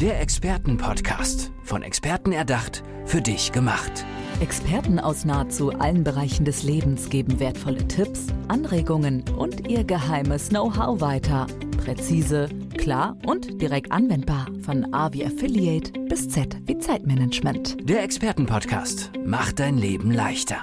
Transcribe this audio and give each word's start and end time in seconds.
Der 0.00 0.20
Expertenpodcast. 0.20 1.50
Von 1.64 1.82
Experten 1.82 2.30
erdacht, 2.30 2.84
für 3.04 3.20
dich 3.20 3.50
gemacht. 3.50 4.04
Experten 4.38 5.00
aus 5.00 5.24
nahezu 5.24 5.72
allen 5.72 6.04
Bereichen 6.04 6.44
des 6.44 6.62
Lebens 6.62 7.10
geben 7.10 7.40
wertvolle 7.40 7.88
Tipps, 7.88 8.28
Anregungen 8.46 9.24
und 9.36 9.66
ihr 9.66 9.82
geheimes 9.82 10.50
Know-how 10.50 11.00
weiter. 11.00 11.48
Präzise, 11.78 12.48
klar 12.76 13.16
und 13.26 13.60
direkt 13.60 13.90
anwendbar. 13.90 14.46
Von 14.62 14.94
A 14.94 15.12
wie 15.12 15.26
Affiliate 15.26 15.90
bis 16.08 16.28
Z 16.28 16.56
wie 16.66 16.78
Zeitmanagement. 16.78 17.76
Der 17.82 18.04
Expertenpodcast 18.04 19.10
macht 19.26 19.58
dein 19.58 19.78
Leben 19.78 20.12
leichter. 20.12 20.58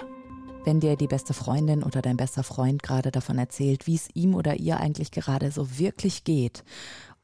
Wenn 0.63 0.79
dir 0.79 0.95
die 0.95 1.07
beste 1.07 1.33
Freundin 1.33 1.83
oder 1.83 2.02
dein 2.02 2.15
bester 2.15 2.43
Freund 2.43 2.81
gerade 2.81 3.11
davon 3.11 3.38
erzählt, 3.38 3.86
wie 3.86 3.95
es 3.95 4.07
ihm 4.13 4.33
oder 4.33 4.55
ihr 4.55 4.79
eigentlich 4.79 5.11
gerade 5.11 5.52
so 5.52 5.77
wirklich 5.77 6.23
geht 6.23 6.63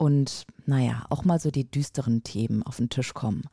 und 0.02 0.48
naja, 0.66 1.06
auch 1.12 1.26
mal 1.26 1.40
so 1.40 1.52
die 1.52 1.70
düsteren 1.70 2.24
Themen 2.24 2.64
auf 2.64 2.78
den 2.78 2.90
Tisch 2.90 3.14
kommen, 3.14 3.44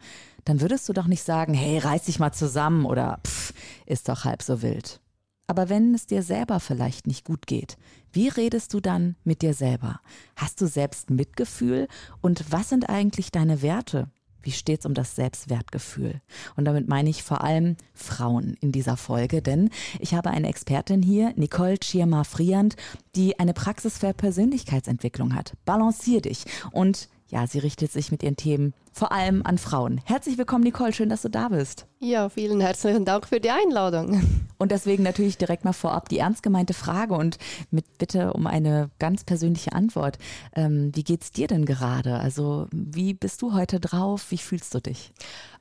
dann 0.47 0.63
würdest 0.63 0.89
du 0.89 0.95
doch 0.95 1.07
nicht 1.07 1.23
sagen, 1.23 1.53
hey, 1.53 1.77
reiß 1.77 2.05
dich 2.05 2.19
mal 2.19 2.33
zusammen 2.33 2.87
oder 2.87 3.21
pff, 3.27 3.53
ist 3.85 4.09
doch 4.09 4.25
halb 4.25 4.43
so 4.43 4.63
wild. 4.63 4.99
Aber 5.47 5.69
wenn 5.69 5.95
es 5.95 6.07
dir 6.07 6.23
selber 6.23 6.59
vielleicht 6.59 7.07
nicht 7.07 7.27
gut 7.27 7.47
geht, 7.47 7.77
wie 8.13 8.29
redest 8.29 8.73
du 8.73 8.81
dann 8.81 9.17
mit 9.25 9.43
dir 9.43 9.53
selber? 9.53 10.01
Hast 10.37 10.63
du 10.63 10.67
selbst 10.67 11.11
Mitgefühl? 11.11 11.87
Und 12.23 12.51
was 12.51 12.71
sind 12.71 12.89
eigentlich 12.89 13.31
deine 13.31 13.61
Werte? 13.61 14.09
Wie 14.43 14.53
steht's 14.53 14.87
um 14.87 14.95
das 14.95 15.17
Selbstwertgefühl? 15.17 16.21
Und 16.57 16.65
damit 16.65 16.89
meine 16.89 17.11
ich 17.11 17.23
vor 17.23 17.43
allem 17.43 17.77
Frauen 17.95 18.57
in 18.61 18.73
dieser 18.73 18.97
Folge, 18.97 19.43
denn 19.43 19.71
ich 19.99 20.15
habe 20.15 20.31
eine 20.31 20.49
Expertin 20.49 21.03
hier, 21.03 21.33
Nicole 21.37 21.77
Schirmer-Friand, 21.83 22.77
die 23.15 23.39
eine 23.39 23.55
Praxis 23.55 23.99
für 23.99 24.15
Persönlichkeitsentwicklung 24.15 25.35
hat. 25.35 25.55
Balancier 25.65 26.21
dich. 26.21 26.45
Und 26.73 27.09
ja, 27.31 27.47
sie 27.47 27.59
richtet 27.59 27.93
sich 27.93 28.11
mit 28.11 28.23
ihren 28.23 28.37
Themen 28.37 28.75
vor 28.93 29.13
allem 29.13 29.43
an 29.45 29.59
Frauen. 29.59 30.01
Herzlich 30.05 30.39
willkommen, 30.39 30.65
Nicole. 30.65 30.93
Schön, 30.93 31.09
dass 31.09 31.23
du 31.23 31.29
da 31.29 31.49
bist. 31.49 31.87
Ja, 32.01 32.29
vielen 32.29 32.61
herzlichen 32.61 33.05
Dank 33.05 33.29
für 33.29 33.39
die 33.39 33.51
Einladung. 33.51 34.21
Und 34.59 34.73
deswegen 34.73 35.05
natürlich 35.05 35.39
direkt 35.39 35.65
mal 35.65 35.73
vorab 35.73 36.09
die 36.09 36.19
ernst 36.19 36.43
gemeinte 36.43 36.75
Frage 36.75 37.15
und 37.15 37.39
mit 37.71 37.99
Bitte 37.99 38.33
um 38.33 38.49
eine 38.49 38.91
ganz 38.99 39.23
persönliche 39.23 39.73
Antwort. 39.73 40.19
Ähm, 40.57 40.91
wie 40.95 41.05
geht's 41.05 41.31
dir 41.31 41.47
denn 41.47 41.65
gerade? 41.65 42.19
Also, 42.19 42.67
wie 42.73 43.15
bist 43.15 43.41
du 43.43 43.55
heute 43.55 43.79
drauf? 43.79 44.33
Wie 44.33 44.39
fühlst 44.39 44.75
du 44.75 44.81
dich? 44.81 45.13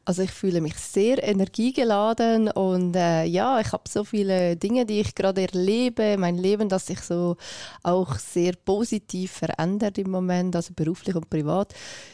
Also 0.08 0.22
ich 0.22 0.32
fühle 0.32 0.62
mich 0.62 0.76
sehr 0.78 1.22
energiegeladen 1.22 2.50
und 2.50 2.96
äh, 2.96 3.26
ja, 3.26 3.60
ich 3.60 3.74
habe 3.74 3.90
so 3.90 4.06
viele 4.06 4.56
Dinge, 4.56 4.86
die 4.86 5.02
ich 5.02 5.16
gerade 5.16 5.42
erlebe, 5.42 6.16
mein 6.18 6.38
Leben, 6.38 6.70
das 6.70 6.86
sich 6.86 7.02
so 7.02 7.36
auch 7.84 8.18
sehr 8.18 8.54
positiv 8.54 9.34
verändert 9.34 9.98
im 9.98 10.10
Moment, 10.10 10.56
also 10.56 10.72
beruflich 10.74 11.14
und 11.14 11.30
privat. 11.30 11.74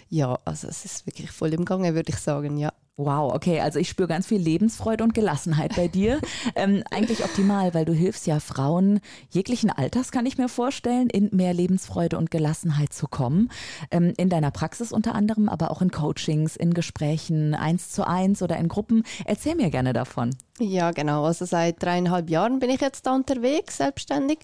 Ja, 0.09 0.39
also 0.43 0.69
es 0.69 0.85
ist 0.85 1.05
wirklich 1.05 1.29
voll 1.29 1.53
im 1.53 1.65
Gange, 1.65 1.93
würde 1.93 2.09
ich 2.09 2.17
sagen, 2.17 2.57
ja. 2.57 2.73
Wow, 2.95 3.33
okay, 3.33 3.59
also 3.59 3.79
ich 3.79 3.89
spüre 3.89 4.07
ganz 4.07 4.27
viel 4.27 4.39
Lebensfreude 4.39 5.03
und 5.03 5.15
Gelassenheit 5.15 5.75
bei 5.75 5.87
dir. 5.87 6.21
ähm, 6.55 6.83
eigentlich 6.91 7.23
optimal, 7.23 7.73
weil 7.73 7.85
du 7.85 7.93
hilfst 7.93 8.27
ja 8.27 8.39
Frauen 8.39 8.99
jeglichen 9.31 9.71
Alters, 9.71 10.11
kann 10.11 10.27
ich 10.27 10.37
mir 10.37 10.47
vorstellen, 10.47 11.09
in 11.09 11.29
mehr 11.31 11.55
Lebensfreude 11.55 12.19
und 12.19 12.29
Gelassenheit 12.29 12.93
zu 12.93 13.07
kommen. 13.07 13.49
Ähm, 13.89 14.13
in 14.17 14.29
deiner 14.29 14.51
Praxis 14.51 14.91
unter 14.91 15.15
anderem, 15.15 15.49
aber 15.49 15.71
auch 15.71 15.81
in 15.81 15.89
Coachings, 15.89 16.55
in 16.55 16.75
Gesprächen, 16.75 17.55
eins 17.55 17.89
zu 17.89 18.05
eins 18.05 18.43
oder 18.43 18.57
in 18.57 18.67
Gruppen. 18.67 19.03
Erzähl 19.25 19.55
mir 19.55 19.71
gerne 19.71 19.93
davon. 19.93 20.35
Ja, 20.59 20.91
genau. 20.91 21.25
Also 21.25 21.45
seit 21.45 21.81
dreieinhalb 21.81 22.29
Jahren 22.29 22.59
bin 22.59 22.69
ich 22.69 22.79
jetzt 22.79 23.07
da 23.07 23.15
unterwegs, 23.15 23.77
selbstständig. 23.77 24.37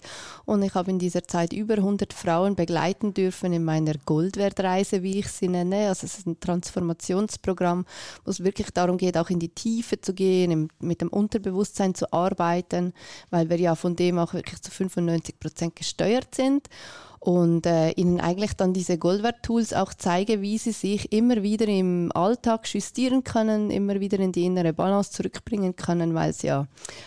Und 0.44 0.60
ich 0.62 0.74
habe 0.74 0.90
in 0.90 0.98
dieser 0.98 1.22
Zeit 1.22 1.52
über 1.52 1.74
100 1.74 2.12
Frauen 2.12 2.56
begleiten 2.56 3.14
dürfen 3.14 3.52
in 3.52 3.62
meiner 3.62 3.94
Goldwertreise, 4.06 5.04
wie 5.04 5.20
ich 5.20 5.28
sie 5.28 5.46
nenne. 5.46 5.88
Also 5.88 6.06
es 6.06 6.18
ist 6.18 6.26
ein 6.26 6.40
Transformationsprogramm, 6.40 7.86
wo 8.24 8.30
es 8.32 8.42
wirklich 8.42 8.72
darum 8.72 8.98
geht, 8.98 9.16
auch 9.16 9.30
in 9.30 9.38
die 9.38 9.50
Tiefe 9.50 10.00
zu 10.00 10.12
gehen, 10.12 10.50
im, 10.50 10.68
mit 10.80 11.00
dem 11.00 11.10
Unterbewusstsein 11.10 11.94
zu 11.94 12.12
arbeiten, 12.12 12.92
weil 13.30 13.48
wir 13.48 13.58
ja 13.60 13.76
von 13.76 13.94
dem 13.94 14.18
auch 14.18 14.34
wirklich 14.34 14.60
zu 14.62 14.72
95 14.72 15.38
Prozent 15.38 15.76
gesteuert 15.76 16.34
sind 16.34 16.68
und 17.20 17.66
äh, 17.66 17.90
ihnen 17.90 18.18
eigentlich 18.18 18.54
dann 18.54 18.72
diese 18.72 18.96
Goldwert-Tools 18.96 19.74
auch 19.74 19.92
zeige, 19.92 20.40
wie 20.40 20.56
sie 20.56 20.72
sich 20.72 21.12
immer 21.12 21.42
wieder 21.42 21.68
im 21.68 22.10
Alltag 22.14 22.66
justieren 22.72 23.24
können, 23.24 23.70
immer 23.70 24.00
wieder 24.00 24.18
in 24.18 24.32
die 24.32 24.46
innere 24.46 24.72
Balance 24.72 25.12
zurückbringen 25.12 25.76
können, 25.76 26.14
weil 26.14 26.30
es 26.30 26.40
ja 26.40 26.66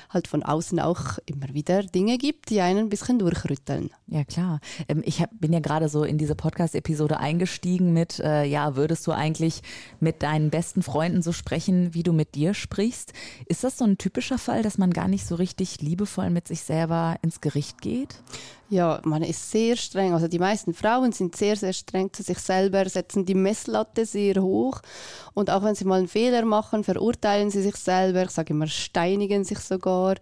halt 0.10 0.28
von 0.28 0.44
außen 0.44 0.80
auch 0.80 1.18
immer 1.26 1.52
wieder 1.54 1.82
Dinge 1.82 2.20
gibt, 2.20 2.52
die 2.52 2.62
einen 2.62 2.80
ein 2.86 2.90
bisschen 2.90 3.18
durchrütteln. 3.18 3.90
Ja 4.06 4.24
klar. 4.24 4.60
Ähm, 4.88 5.02
ich 5.04 5.20
hab, 5.20 5.32
bin 5.34 5.52
ja 5.52 5.60
gerade 5.60 5.90
so 5.90 6.04
in 6.04 6.20
diese 6.20 6.36
Podcast-Episode 6.36 7.20
eingestiegen 7.20 7.92
mit, 7.92 8.20
äh, 8.20 8.44
ja, 8.46 8.76
würdest 8.76 9.08
du 9.08 9.14
eigentlich 9.14 9.64
mit 10.00 10.22
deinen 10.22 10.52
besten 10.52 10.84
Freunden 10.84 11.24
so 11.24 11.32
sprechen, 11.32 11.96
wie 11.96 12.04
du 12.04 12.14
mit 12.14 12.36
dir 12.36 12.54
sprichst? 12.54 13.14
Ist 13.48 13.64
das 13.64 13.80
so 13.80 13.86
ein 13.86 13.98
typischer 13.98 14.38
Fall, 14.38 14.62
dass 14.62 14.78
man 14.78 14.92
gar 14.92 15.08
nicht 15.08 15.26
so 15.26 15.34
richtig 15.34 15.82
liebevoll 15.82 16.30
mit 16.30 16.48
sich 16.48 16.62
selber 16.62 17.16
ins 17.24 17.42
Gericht 17.42 17.82
geht? 17.82 18.22
Ja, 18.70 19.02
man 19.04 19.22
ist 19.22 19.52
sehr 19.52 19.76
streng. 19.76 20.03
Also 20.12 20.28
die 20.28 20.40
meisten 20.40 20.74
Frauen 20.74 21.12
sind 21.12 21.36
sehr, 21.36 21.56
sehr 21.56 21.72
streng 21.72 22.12
zu 22.12 22.24
sich 22.24 22.40
selber, 22.40 22.90
setzen 22.90 23.26
die 23.26 23.36
Messlatte 23.36 24.06
sehr 24.06 24.42
hoch. 24.42 24.82
Und 25.34 25.50
auch 25.50 25.64
wenn 25.64 25.76
sie 25.76 25.86
mal 25.86 26.00
einen 26.00 26.08
Fehler 26.08 26.44
machen, 26.44 26.84
verurteilen 26.84 27.52
sie 27.52 27.62
sich 27.62 27.76
selber. 27.76 28.24
Ich 28.24 28.32
sage 28.32 28.54
immer, 28.54 28.68
steinigen 28.68 29.44
sich 29.44 29.60
sogar. 29.60 30.16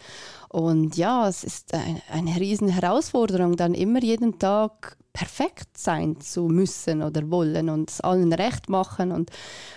Und 0.50 0.98
ja, 0.98 1.28
es 1.28 1.46
ist 1.46 1.74
eine, 1.74 2.02
eine 2.12 2.40
riesen 2.40 2.68
Herausforderung, 2.68 3.56
dann 3.56 3.74
immer 3.74 4.04
jeden 4.04 4.38
Tag 4.38 4.98
perfekt 5.14 5.78
sein 5.78 6.20
zu 6.22 6.44
müssen 6.44 7.02
oder 7.02 7.30
wollen 7.32 7.70
und 7.70 7.90
es 7.90 8.02
allen 8.02 8.32
recht 8.34 8.70
machen 8.70 9.12
und 9.12 9.30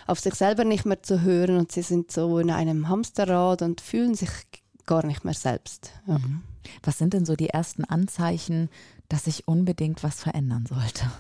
auf 0.07 0.21
sich 0.21 0.35
selber 0.35 0.65
nicht 0.65 0.85
mehr 0.85 1.03
zu 1.03 1.23
hören. 1.23 1.59
Und 1.59 1.73
sie 1.73 1.83
sind 1.83 2.11
so 2.11 2.39
in 2.39 2.51
einem 2.51 2.89
Hamsterrad 2.89 3.63
und 3.63 3.81
fühlen 3.81 4.15
sich 4.15 4.31
gar 4.87 5.07
nicht 5.07 5.25
mehr 5.25 5.35
selbst. 5.35 5.93
Ja. 6.07 6.19
Mhm. 6.19 6.43
Was 6.83 6.99
sind 6.99 7.13
denn 7.15 7.27
so 7.27 7.37
die 7.37 7.51
ersten 7.51 7.85
Anzeichen, 7.85 8.71
dass 9.09 9.25
sich 9.25 9.47
unbedingt 9.49 10.03
was 10.03 10.21
verändern 10.21 10.67
sollte? 10.67 11.11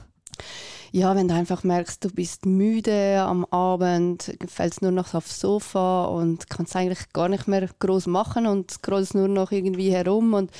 Ja, 0.92 1.16
wenn 1.16 1.26
du 1.26 1.34
einfach 1.34 1.64
merkst, 1.64 2.04
du 2.04 2.08
bist 2.08 2.46
müde 2.46 3.20
am 3.20 3.44
Abend, 3.46 4.38
fällst 4.46 4.80
nur 4.80 4.92
noch 4.92 5.12
aufs 5.14 5.40
Sofa 5.40 6.04
und 6.04 6.48
kannst 6.48 6.76
eigentlich 6.76 7.12
gar 7.12 7.28
nicht 7.28 7.48
mehr 7.48 7.68
groß 7.80 8.06
machen 8.06 8.46
und 8.46 8.70
scrollst 8.70 9.16
nur 9.16 9.26
noch 9.26 9.50
irgendwie 9.50 9.90
herum 9.90 10.34
und 10.34 10.52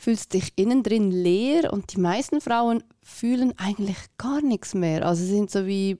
fühlst 0.00 0.34
dich 0.34 0.52
innen 0.56 0.82
drin 0.82 1.12
leer 1.12 1.72
und 1.72 1.94
die 1.94 2.00
meisten 2.00 2.40
Frauen 2.40 2.82
fühlen 3.04 3.54
eigentlich 3.56 3.98
gar 4.16 4.42
nichts 4.42 4.74
mehr. 4.74 5.06
Also 5.06 5.24
sind 5.24 5.48
so 5.48 5.64
wie 5.64 5.98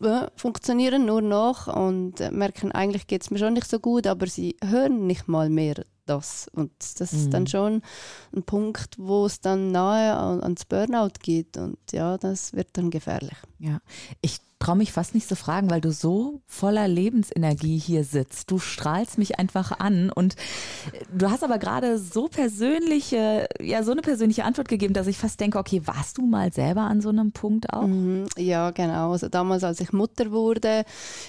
äh, 0.00 0.26
funktionieren 0.34 1.06
nur 1.06 1.22
noch 1.22 1.68
und 1.68 2.18
merken, 2.32 2.72
eigentlich 2.72 3.06
geht 3.06 3.22
es 3.22 3.30
mir 3.30 3.38
schon 3.38 3.52
nicht 3.52 3.70
so 3.70 3.78
gut, 3.78 4.08
aber 4.08 4.26
sie 4.26 4.56
hören 4.64 5.06
nicht 5.06 5.28
mal 5.28 5.50
mehr 5.50 5.84
das. 6.10 6.48
Und 6.52 6.72
das 6.98 7.12
mhm. 7.12 7.18
ist 7.18 7.30
dann 7.30 7.42
mhm. 7.42 7.46
schon 7.46 7.82
ein 8.34 8.42
Punkt, 8.42 8.96
wo 8.98 9.26
es 9.26 9.40
dann 9.40 9.72
nahe 9.72 10.16
ans 10.16 10.64
Burnout 10.64 11.12
geht. 11.22 11.56
Und 11.56 11.78
ja, 11.92 12.18
das 12.18 12.52
wird 12.52 12.68
dann 12.72 12.90
gefährlich. 12.90 13.36
Ja, 13.58 13.80
ich 14.20 14.40
traue 14.60 14.76
mich 14.76 14.92
fast 14.92 15.14
nicht 15.14 15.26
zu 15.26 15.36
fragen, 15.36 15.70
weil 15.70 15.80
du 15.80 15.90
so 15.90 16.42
voller 16.46 16.86
Lebensenergie 16.86 17.78
hier 17.78 18.04
sitzt. 18.04 18.50
Du 18.50 18.58
strahlst 18.58 19.16
mich 19.16 19.38
einfach 19.38 19.80
an 19.80 20.10
und 20.10 20.36
du 21.12 21.30
hast 21.30 21.42
aber 21.42 21.58
gerade 21.58 21.98
so 21.98 22.28
persönliche, 22.28 23.48
ja, 23.58 23.82
so 23.82 23.92
eine 23.92 24.02
persönliche 24.02 24.44
Antwort 24.44 24.68
gegeben, 24.68 24.92
dass 24.92 25.06
ich 25.06 25.16
fast 25.16 25.40
denke, 25.40 25.58
okay, 25.58 25.82
warst 25.86 26.18
du 26.18 26.26
mal 26.26 26.52
selber 26.52 26.82
an 26.82 27.00
so 27.00 27.08
einem 27.08 27.32
Punkt 27.32 27.72
auch? 27.72 27.86
Mhm, 27.86 28.26
ja, 28.36 28.70
genau. 28.70 29.12
Also 29.12 29.28
damals, 29.28 29.64
als 29.64 29.80
ich 29.80 29.92
Mutter 29.92 30.30
wurde, 30.30 30.84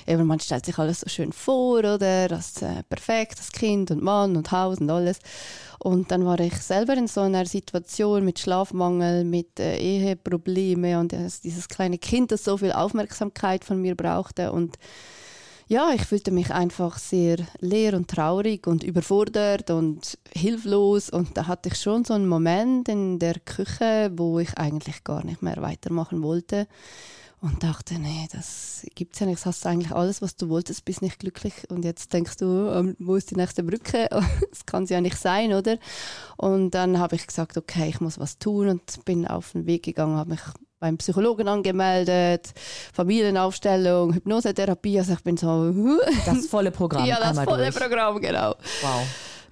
eben 0.05 0.27
man 0.27 0.41
stellt 0.41 0.65
sich 0.65 0.77
alles 0.77 0.99
so 0.99 1.09
schön 1.09 1.31
vor, 1.31 1.79
oder? 1.79 2.27
Das 2.27 2.61
äh, 2.61 2.83
perfekt, 2.89 3.39
das 3.39 3.51
Kind 3.53 3.91
und 3.91 4.03
Mann 4.03 4.35
und 4.35 4.51
Haus 4.51 4.79
und 4.79 4.89
alles. 4.89 5.19
Und 5.83 6.11
dann 6.11 6.25
war 6.25 6.39
ich 6.39 6.57
selber 6.57 6.93
in 6.93 7.07
so 7.07 7.21
einer 7.21 7.47
Situation 7.47 8.23
mit 8.23 8.37
Schlafmangel, 8.37 9.23
mit 9.23 9.59
äh, 9.59 9.79
Eheproblemen 9.79 10.99
und 10.99 11.11
dieses 11.11 11.67
kleine 11.67 11.97
Kind, 11.97 12.31
das 12.31 12.43
so 12.43 12.57
viel 12.57 12.71
Aufmerksamkeit 12.71 13.65
von 13.65 13.81
mir 13.81 13.95
brauchte. 13.95 14.51
Und 14.51 14.77
ja, 15.67 15.91
ich 15.91 16.03
fühlte 16.03 16.29
mich 16.29 16.51
einfach 16.51 16.99
sehr 16.99 17.37
leer 17.61 17.95
und 17.95 18.09
traurig 18.09 18.67
und 18.67 18.83
überfordert 18.83 19.71
und 19.71 20.19
hilflos. 20.31 21.09
Und 21.09 21.35
da 21.35 21.47
hatte 21.47 21.69
ich 21.69 21.79
schon 21.79 22.05
so 22.05 22.13
einen 22.13 22.27
Moment 22.27 22.87
in 22.87 23.17
der 23.17 23.39
Küche, 23.39 24.11
wo 24.15 24.37
ich 24.37 24.55
eigentlich 24.59 25.03
gar 25.03 25.25
nicht 25.25 25.41
mehr 25.41 25.63
weitermachen 25.63 26.21
wollte 26.21 26.67
und 27.41 27.63
dachte, 27.63 27.95
nee, 27.95 28.27
das 28.31 28.85
gibt's 28.93 29.19
ja 29.19 29.25
nicht. 29.25 29.39
Das 29.39 29.47
hast 29.47 29.65
du 29.65 29.69
eigentlich 29.69 29.91
alles, 29.91 30.21
was 30.21 30.35
du 30.35 30.47
wolltest, 30.49 30.85
bist 30.85 31.01
nicht 31.01 31.19
glücklich. 31.19 31.53
Und 31.69 31.83
jetzt 31.83 32.13
denkst 32.13 32.37
du, 32.37 32.71
ähm, 32.71 32.95
wo 32.99 33.15
ist 33.15 33.31
die 33.31 33.35
nächste 33.35 33.63
Brücke? 33.63 34.07
das 34.49 34.65
kann 34.67 34.83
es 34.83 34.91
ja 34.91 35.01
nicht 35.01 35.17
sein, 35.17 35.51
oder? 35.53 35.77
Und 36.37 36.71
dann 36.71 36.99
habe 36.99 37.15
ich 37.15 37.25
gesagt, 37.25 37.57
okay, 37.57 37.89
ich 37.89 37.99
muss 37.99 38.19
was 38.19 38.37
tun 38.37 38.67
und 38.69 39.05
bin 39.05 39.27
auf 39.27 39.53
den 39.53 39.65
Weg 39.65 39.83
gegangen, 39.83 40.17
habe 40.17 40.31
mich 40.31 40.41
beim 40.79 40.97
Psychologen 40.97 41.47
angemeldet, 41.47 42.53
Familienaufstellung, 42.93 44.13
Hypnosetherapie. 44.13 44.99
Also 44.99 45.13
ich 45.13 45.23
bin 45.23 45.37
so. 45.37 45.73
das 46.25 46.45
volle 46.45 46.69
Programm. 46.69 47.05
Ja, 47.05 47.19
das 47.19 47.39
volle 47.39 47.71
durch. 47.71 47.75
Programm, 47.75 48.21
genau. 48.21 48.55
Wow. 48.81 49.05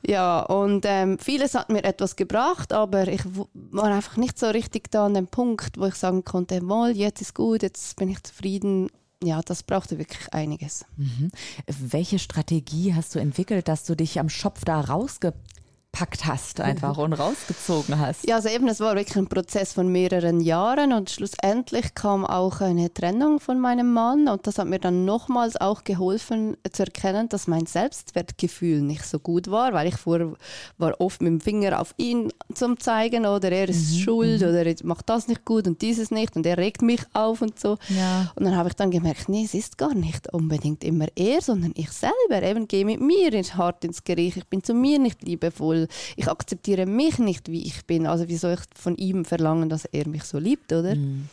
Ja, 0.06 0.42
und 0.42 0.86
ähm, 0.88 1.20
vieles 1.20 1.56
hat 1.56 1.70
mir 1.70 1.84
etwas 1.84 2.16
gebracht, 2.16 2.74
aber 2.74 3.08
ich 3.08 3.22
war 3.54 3.86
einfach 3.86 4.18
nicht 4.18 4.40
so 4.40 4.48
richtig 4.48 4.92
da 4.92 5.06
an 5.06 5.14
dem 5.14 5.28
Punkt, 5.28 5.78
wo 5.78 5.86
ich 5.86 5.96
sagen 5.96 6.24
konnte, 6.24 6.62
mal, 6.62 6.96
jetzt 6.96 7.22
ist 7.22 7.36
gut, 7.36 7.64
jetzt 7.64 7.96
bin 7.98 8.10
ich 8.10 8.24
zufrieden. 8.24 8.90
ja, 9.24 9.42
das 9.42 9.64
brauchte 9.64 9.98
wirklich 9.98 10.34
einiges. 10.34 10.86
Mhm. 10.96 11.32
Welche 11.68 12.20
Strategie 12.20 12.94
hast 12.96 13.14
du 13.16 13.20
entwickelt, 13.20 13.68
dass 13.68 13.84
du 13.84 13.96
dich 13.96 14.20
am 14.20 14.30
Schopf 14.30 14.64
da 14.64 14.80
rausgepackt 14.80 15.59
rausgepackt 16.00 16.26
hast 16.26 16.62
einfach 16.62 16.98
und 16.98 17.14
rausgezogen 17.14 18.00
hast. 18.00 18.28
Ja, 18.28 18.36
also 18.36 18.50
eben, 18.50 18.68
es 18.68 18.80
war 18.80 18.96
wirklich 18.96 19.18
ein 19.18 19.28
Prozess 19.28 19.74
von 19.74 19.92
mehreren 19.92 20.42
Jahren 20.42 20.94
und 20.94 21.10
schlussendlich 21.10 21.94
kam 21.96 22.26
auch 22.26 22.62
eine 22.62 22.94
Trennung 22.94 23.40
von 23.40 23.60
meinem 23.60 23.94
Mann 23.94 24.28
und 24.28 24.48
das 24.48 24.58
hat 24.58 24.68
mir 24.68 24.80
dann 24.80 25.06
nochmals 25.06 25.60
auch 25.60 25.84
geholfen 25.84 26.58
zu 26.72 26.84
erkennen, 26.84 27.30
dass 27.30 27.48
mein 27.48 27.66
Selbstwertgefühl 27.66 28.82
nicht 28.82 29.06
so 29.06 29.20
gut 29.20 29.50
war, 29.50 29.74
weil 29.74 29.88
ich 29.88 29.96
vor 29.96 30.34
war 30.78 31.00
oft 31.00 31.22
mit 31.22 31.32
dem 31.32 31.42
Finger 31.42 31.80
auf 31.80 31.94
ihn 31.98 32.32
zum 32.54 32.80
zeigen 32.80 33.26
oder 33.26 33.52
er 33.52 33.70
ist 33.70 33.94
mhm. 33.94 34.00
schuld 34.00 34.42
mhm. 34.42 34.50
oder 34.50 34.66
er 34.66 34.76
macht 34.84 35.10
das 35.10 35.28
nicht 35.28 35.46
gut 35.46 35.68
und 35.68 35.82
dieses 35.82 36.12
nicht 36.12 36.36
und 36.36 36.46
er 36.46 36.58
regt 36.58 36.82
mich 36.82 37.02
auf 37.14 37.42
und 37.42 37.60
so. 37.60 37.78
Ja. 37.90 38.32
Und 38.36 38.46
dann 38.46 38.56
habe 38.56 38.70
ich 38.70 38.76
dann 38.76 38.92
gemerkt, 38.92 39.30
nee, 39.30 39.44
es 39.44 39.54
ist 39.54 39.78
gar 39.78 39.94
nicht 39.94 40.32
unbedingt 40.34 40.84
immer 40.84 41.08
er, 41.16 41.42
sondern 41.42 41.74
ich 41.76 41.92
selber. 41.92 42.44
Eben 42.44 42.68
gehe 42.68 42.86
mit 42.86 43.02
mir 43.02 43.30
hart 43.56 43.84
ins 43.84 44.04
Gericht. 44.04 44.38
Ich 44.38 44.48
bin 44.48 44.64
zu 44.64 44.74
mir 44.74 45.00
nicht 45.00 45.24
liebevoll 45.24 45.79
weil 45.80 45.88
ich 46.16 46.28
akzeptiere 46.28 46.86
mich 46.86 47.20
nicht, 47.20 47.50
wie 47.50 47.64
ich 47.66 47.86
bin. 47.86 48.06
Also 48.08 48.28
wie 48.28 48.38
soll 48.38 48.54
ich 48.54 48.60
von 48.76 48.96
ihm 48.96 49.26
verlangen, 49.26 49.70
dass 49.70 49.86
er 49.86 50.08
mich 50.08 50.24
so 50.24 50.38
liebt, 50.38 50.72
oder? 50.72 50.96
Mhm. 50.96 51.30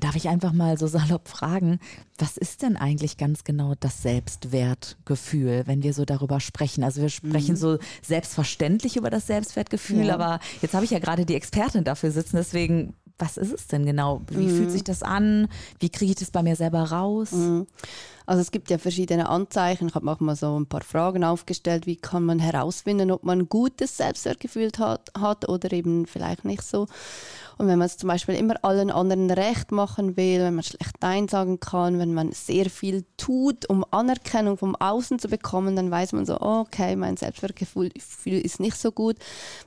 Darf 0.00 0.16
ich 0.16 0.28
einfach 0.28 0.52
mal 0.52 0.78
so 0.78 0.86
salopp 0.86 1.28
fragen, 1.28 1.78
was 2.18 2.36
ist 2.36 2.62
denn 2.62 2.76
eigentlich 2.76 3.16
ganz 3.16 3.44
genau 3.44 3.74
das 3.78 4.02
Selbstwertgefühl, 4.02 5.64
wenn 5.66 5.82
wir 5.82 5.94
so 5.94 6.04
darüber 6.04 6.40
sprechen? 6.40 6.84
Also 6.84 7.02
wir 7.02 7.08
sprechen 7.08 7.54
mhm. 7.54 7.60
so 7.60 7.78
selbstverständlich 8.02 8.96
über 8.96 9.10
das 9.10 9.26
Selbstwertgefühl, 9.26 10.06
ja. 10.06 10.14
aber 10.14 10.40
jetzt 10.60 10.74
habe 10.74 10.84
ich 10.84 10.90
ja 10.90 10.98
gerade 10.98 11.26
die 11.26 11.34
Expertin 11.34 11.84
dafür 11.84 12.10
sitzen, 12.10 12.36
deswegen 12.36 12.94
was 13.18 13.36
ist 13.36 13.52
es 13.52 13.66
denn 13.68 13.86
genau? 13.86 14.22
Wie 14.30 14.46
mhm. 14.46 14.56
fühlt 14.56 14.70
sich 14.72 14.82
das 14.82 15.02
an? 15.04 15.46
Wie 15.78 15.90
kriege 15.90 16.10
ich 16.10 16.18
das 16.18 16.32
bei 16.32 16.42
mir 16.42 16.56
selber 16.56 16.82
raus? 16.82 17.30
Mhm. 17.30 17.68
Also 18.26 18.40
es 18.40 18.50
gibt 18.50 18.70
ja 18.70 18.78
verschiedene 18.78 19.28
Anzeichen. 19.28 19.88
Ich 19.88 19.94
habe 19.94 20.10
auch 20.10 20.20
mal 20.20 20.36
so 20.36 20.58
ein 20.58 20.66
paar 20.66 20.82
Fragen 20.82 21.24
aufgestellt. 21.24 21.86
Wie 21.86 21.96
kann 21.96 22.24
man 22.24 22.38
herausfinden, 22.38 23.10
ob 23.10 23.24
man 23.24 23.40
ein 23.40 23.48
gutes 23.48 23.96
Selbstwertgefühl 23.96 24.70
hat, 24.78 25.10
hat 25.18 25.48
oder 25.48 25.72
eben 25.72 26.06
vielleicht 26.06 26.44
nicht 26.44 26.62
so? 26.62 26.86
Und 27.58 27.68
wenn 27.68 27.78
man 27.78 27.86
es 27.86 27.96
zum 27.96 28.08
Beispiel 28.08 28.34
immer 28.34 28.56
allen 28.62 28.90
anderen 28.90 29.30
recht 29.30 29.72
machen 29.72 30.16
will, 30.16 30.40
wenn 30.40 30.54
man 30.54 30.64
schlecht 30.64 30.96
Nein 31.00 31.28
sagen 31.28 31.60
kann, 31.60 31.98
wenn 31.98 32.14
man 32.14 32.32
sehr 32.32 32.70
viel 32.70 33.04
tut, 33.16 33.68
um 33.68 33.84
Anerkennung 33.90 34.56
vom 34.56 34.74
Außen 34.74 35.18
zu 35.18 35.28
bekommen, 35.28 35.76
dann 35.76 35.90
weiß 35.90 36.12
man 36.12 36.26
so, 36.26 36.40
okay, 36.40 36.96
mein 36.96 37.16
Selbstwertgefühl 37.16 37.90
ist 38.24 38.60
nicht 38.60 38.76
so 38.76 38.90
gut. 38.90 39.16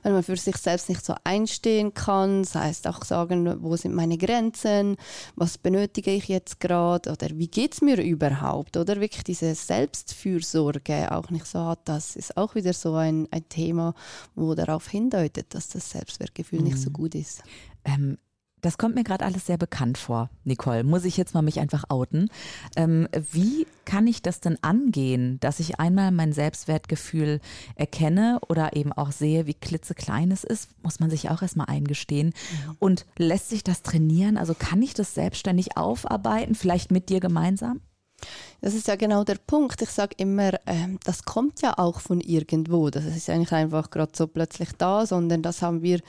Wenn 0.02 0.12
man 0.12 0.22
für 0.22 0.36
sich 0.36 0.56
selbst 0.56 0.88
nicht 0.88 1.04
so 1.04 1.14
einstehen 1.24 1.94
kann, 1.94 2.42
das 2.42 2.54
heißt 2.54 2.86
auch 2.88 3.04
sagen, 3.04 3.62
wo 3.62 3.76
sind 3.76 3.94
meine 3.94 4.18
Grenzen, 4.18 4.96
was 5.36 5.56
benötige 5.56 6.10
ich 6.10 6.28
jetzt 6.28 6.60
gerade 6.60 7.10
oder 7.10 7.28
wie 7.34 7.48
geht 7.48 7.74
es 7.74 7.82
mir 7.82 8.02
überhaupt 8.02 8.45
oder 8.54 9.00
wirklich 9.00 9.24
diese 9.24 9.54
Selbstfürsorge 9.54 11.12
auch 11.12 11.30
nicht 11.30 11.46
so 11.46 11.60
hat, 11.60 11.80
das 11.84 12.16
ist 12.16 12.36
auch 12.36 12.54
wieder 12.54 12.72
so 12.72 12.94
ein, 12.94 13.28
ein 13.30 13.48
Thema, 13.48 13.94
wo 14.34 14.54
darauf 14.54 14.88
hindeutet, 14.88 15.54
dass 15.54 15.68
das 15.68 15.90
Selbstwertgefühl 15.90 16.60
mhm. 16.60 16.66
nicht 16.66 16.78
so 16.78 16.90
mhm. 16.90 16.94
gut 16.94 17.14
ist. 17.14 17.42
Ähm, 17.84 18.18
das 18.62 18.78
kommt 18.78 18.94
mir 18.94 19.04
gerade 19.04 19.24
alles 19.24 19.46
sehr 19.46 19.58
bekannt 19.58 19.96
vor, 19.96 20.28
Nicole. 20.44 20.82
Muss 20.82 21.04
ich 21.04 21.16
jetzt 21.16 21.34
mal 21.34 21.42
mich 21.42 21.60
einfach 21.60 21.84
outen. 21.88 22.30
Ähm, 22.74 23.06
wie 23.32 23.66
kann 23.84 24.08
ich 24.08 24.22
das 24.22 24.40
denn 24.40 24.58
angehen, 24.62 25.38
dass 25.40 25.60
ich 25.60 25.78
einmal 25.78 26.10
mein 26.10 26.32
Selbstwertgefühl 26.32 27.40
erkenne 27.76 28.40
oder 28.48 28.74
eben 28.74 28.92
auch 28.92 29.12
sehe, 29.12 29.46
wie 29.46 29.54
klitzeklein 29.54 30.32
es 30.32 30.42
ist? 30.42 30.70
Muss 30.82 31.00
man 31.00 31.10
sich 31.10 31.30
auch 31.30 31.42
erstmal 31.42 31.68
eingestehen. 31.68 32.28
Mhm. 32.28 32.76
Und 32.80 33.06
lässt 33.18 33.50
sich 33.50 33.62
das 33.62 33.82
trainieren? 33.82 34.36
Also 34.36 34.54
kann 34.58 34.82
ich 34.82 34.94
das 34.94 35.14
selbstständig 35.14 35.76
aufarbeiten, 35.76 36.54
vielleicht 36.54 36.90
mit 36.90 37.08
dir 37.08 37.20
gemeinsam? 37.20 37.80
Das 38.60 38.74
ist 38.74 38.88
ja 38.88 38.96
genau 38.96 39.24
der 39.24 39.36
Punkt. 39.46 39.82
Ich 39.82 39.90
sage 39.90 40.14
immer, 40.16 40.54
äh, 40.54 40.88
das 41.04 41.24
kommt 41.24 41.62
ja 41.62 41.78
auch 41.78 42.00
von 42.00 42.20
irgendwo. 42.20 42.90
Das 42.90 43.04
ist 43.04 43.28
ja 43.28 43.36
nicht 43.36 43.52
einfach 43.52 43.90
gerade 43.90 44.12
so 44.14 44.26
plötzlich 44.26 44.70
da, 44.78 45.06
sondern 45.06 45.42
das 45.42 45.62
haben 45.62 45.82
wir 45.82 46.00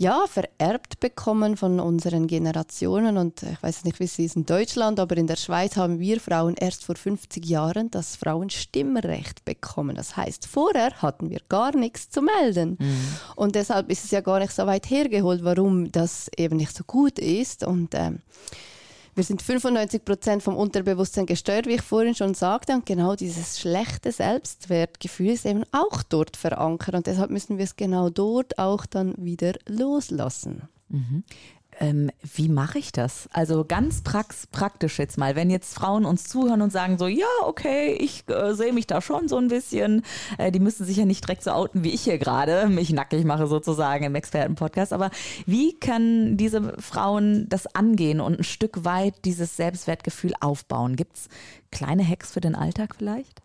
ja, 0.00 0.24
vererbt 0.26 0.98
bekommen 1.00 1.58
von 1.58 1.78
unseren 1.78 2.26
Generationen. 2.26 3.18
Und 3.18 3.42
ich 3.42 3.62
weiß 3.62 3.84
nicht, 3.84 4.00
wie 4.00 4.04
es 4.04 4.18
ist 4.18 4.34
in 4.34 4.46
Deutschland, 4.46 4.98
aber 4.98 5.14
in 5.18 5.26
der 5.26 5.36
Schweiz 5.36 5.76
haben 5.76 5.98
wir 5.98 6.20
Frauen 6.20 6.54
erst 6.54 6.86
vor 6.86 6.94
50 6.94 7.44
Jahren 7.44 7.90
das 7.90 8.16
Frauenstimmrecht 8.16 9.44
bekommen. 9.44 9.96
Das 9.96 10.16
heißt, 10.16 10.46
vorher 10.46 11.02
hatten 11.02 11.28
wir 11.28 11.40
gar 11.50 11.76
nichts 11.76 12.08
zu 12.08 12.22
melden. 12.22 12.78
Mhm. 12.80 12.96
Und 13.36 13.56
deshalb 13.56 13.90
ist 13.90 14.06
es 14.06 14.10
ja 14.10 14.22
gar 14.22 14.38
nicht 14.38 14.54
so 14.54 14.66
weit 14.66 14.88
hergeholt, 14.88 15.44
warum 15.44 15.92
das 15.92 16.30
eben 16.34 16.56
nicht 16.56 16.74
so 16.74 16.84
gut 16.84 17.18
ist. 17.18 17.66
Und 17.66 17.94
ähm, 17.94 18.20
wir 19.14 19.24
sind 19.24 19.42
95 19.42 20.04
Prozent 20.04 20.42
vom 20.42 20.56
Unterbewusstsein 20.56 21.26
gesteuert, 21.26 21.66
wie 21.66 21.74
ich 21.74 21.82
vorhin 21.82 22.14
schon 22.14 22.34
sagte. 22.34 22.72
Und 22.72 22.86
genau 22.86 23.16
dieses 23.16 23.60
schlechte 23.60 24.12
Selbstwertgefühl 24.12 25.30
ist 25.30 25.46
eben 25.46 25.64
auch 25.72 26.02
dort 26.02 26.36
verankert. 26.36 26.94
Und 26.94 27.06
deshalb 27.06 27.30
müssen 27.30 27.58
wir 27.58 27.64
es 27.64 27.76
genau 27.76 28.10
dort 28.10 28.58
auch 28.58 28.86
dann 28.86 29.14
wieder 29.18 29.54
loslassen. 29.66 30.68
Mhm 30.88 31.24
ähm, 31.80 32.10
wie 32.34 32.48
mache 32.48 32.78
ich 32.78 32.92
das? 32.92 33.28
Also 33.32 33.64
ganz 33.64 34.02
prax 34.02 34.46
praktisch 34.46 34.98
jetzt 34.98 35.16
mal, 35.16 35.34
wenn 35.34 35.48
jetzt 35.50 35.74
Frauen 35.74 36.04
uns 36.04 36.28
zuhören 36.28 36.60
und 36.60 36.70
sagen 36.70 36.98
so, 36.98 37.06
ja, 37.06 37.26
okay, 37.44 37.94
ich 37.98 38.28
äh, 38.28 38.52
sehe 38.52 38.74
mich 38.74 38.86
da 38.86 39.00
schon 39.00 39.28
so 39.28 39.38
ein 39.38 39.48
bisschen, 39.48 40.02
äh, 40.36 40.52
die 40.52 40.60
müssen 40.60 40.84
sich 40.84 40.98
ja 40.98 41.06
nicht 41.06 41.24
direkt 41.24 41.42
so 41.42 41.50
outen, 41.52 41.82
wie 41.82 41.90
ich 41.90 42.02
hier 42.02 42.18
gerade 42.18 42.66
mich 42.68 42.90
nackig 42.90 43.24
mache 43.24 43.46
sozusagen 43.46 44.04
im 44.04 44.14
Expertenpodcast, 44.14 44.92
aber 44.92 45.10
wie 45.46 45.78
können 45.78 46.36
diese 46.36 46.74
Frauen 46.78 47.48
das 47.48 47.74
angehen 47.74 48.20
und 48.20 48.40
ein 48.40 48.44
Stück 48.44 48.84
weit 48.84 49.14
dieses 49.24 49.56
Selbstwertgefühl 49.56 50.34
aufbauen? 50.40 50.96
Gibt 50.96 51.16
es 51.16 51.28
kleine 51.72 52.06
Hacks 52.06 52.30
für 52.30 52.42
den 52.42 52.54
Alltag 52.54 52.94
vielleicht? 52.98 53.40